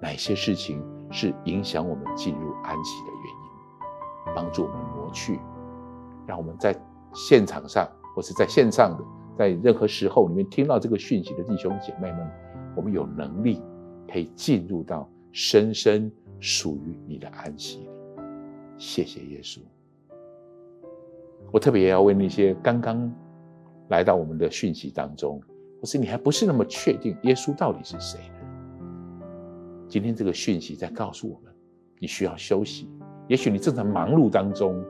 [0.00, 5.38] 哪些事情是影响我们进入安息的原因，帮助我们挪去，
[6.26, 6.74] 让我们在
[7.12, 9.04] 现场上或是在线上的，
[9.36, 12.30] 在任何时候里面听到这个讯息的弟兄姐妹们，
[12.74, 13.62] 我们有能力
[14.10, 17.88] 可以进入到深深属于你的安息里。
[18.78, 19.58] 谢谢耶稣。
[21.50, 23.12] 我特别要为那些刚刚。
[23.88, 25.38] 来到我们的讯息当中，
[25.78, 29.26] 或是你还不是那么确定耶稣到底是谁呢？
[29.86, 31.52] 今天这个讯息在告诉我们，
[31.98, 32.88] 你需要休息。
[33.28, 34.82] 也许你正在忙碌当中，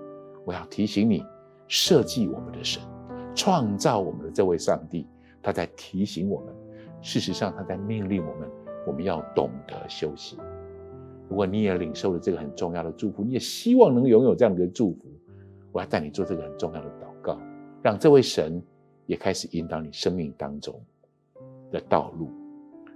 [0.45, 1.25] 我要提醒你，
[1.67, 2.81] 设计我们的神，
[3.35, 5.09] 创造我们的这位上帝，
[5.43, 6.55] 他在提醒我们。
[7.01, 8.49] 事实上，他在命令我们，
[8.87, 10.37] 我们要懂得休息。
[11.29, 15.07] 如果你也领受了这个很重要的祝福，你也希望能拥有这样的祝福，
[15.73, 17.39] 我要带你做这个很重要的祷告，
[17.83, 18.63] 让这位神。
[19.07, 20.81] 也开始引导你生命当中
[21.73, 22.31] 的道路，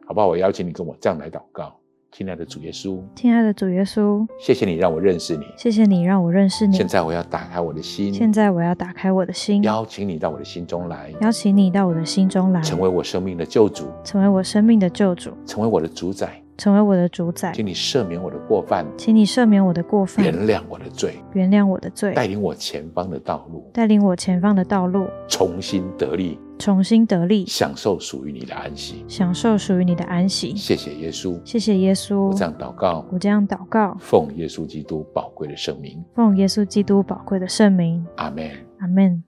[0.06, 0.28] 好不好？
[0.28, 1.78] 我邀请你跟我这样来祷告，
[2.16, 6.74] 亲爱的主耶稣，亲爱的主耶稣，谢谢你让我认识你，谢谢你让我认识你。
[6.74, 16.40] 现在我要打开我的心，现在我要打开我的心，邀请你到我的心中来，邀请你到我的心中来，成为我生命的救主，成为我生命的救主，成为我的主宰。
[16.56, 30.54] 成为我的主宰，请你赦免我的过犯，请你赦免我的过犯，原谅我的罪，原谅我的罪，带领我前方的道路，带领我前方的道路，重新得力，重新得力，享受属于你的安息，享受属于你的安息。
[30.56, 32.28] 谢谢耶稣，谢谢耶稣。
[32.28, 38.04] 我这样祷告，我这样祷告，奉耶稣基督宝贵的圣名，奉耶稣基督宝贵的圣名。
[38.16, 39.26] 阿门，阿门。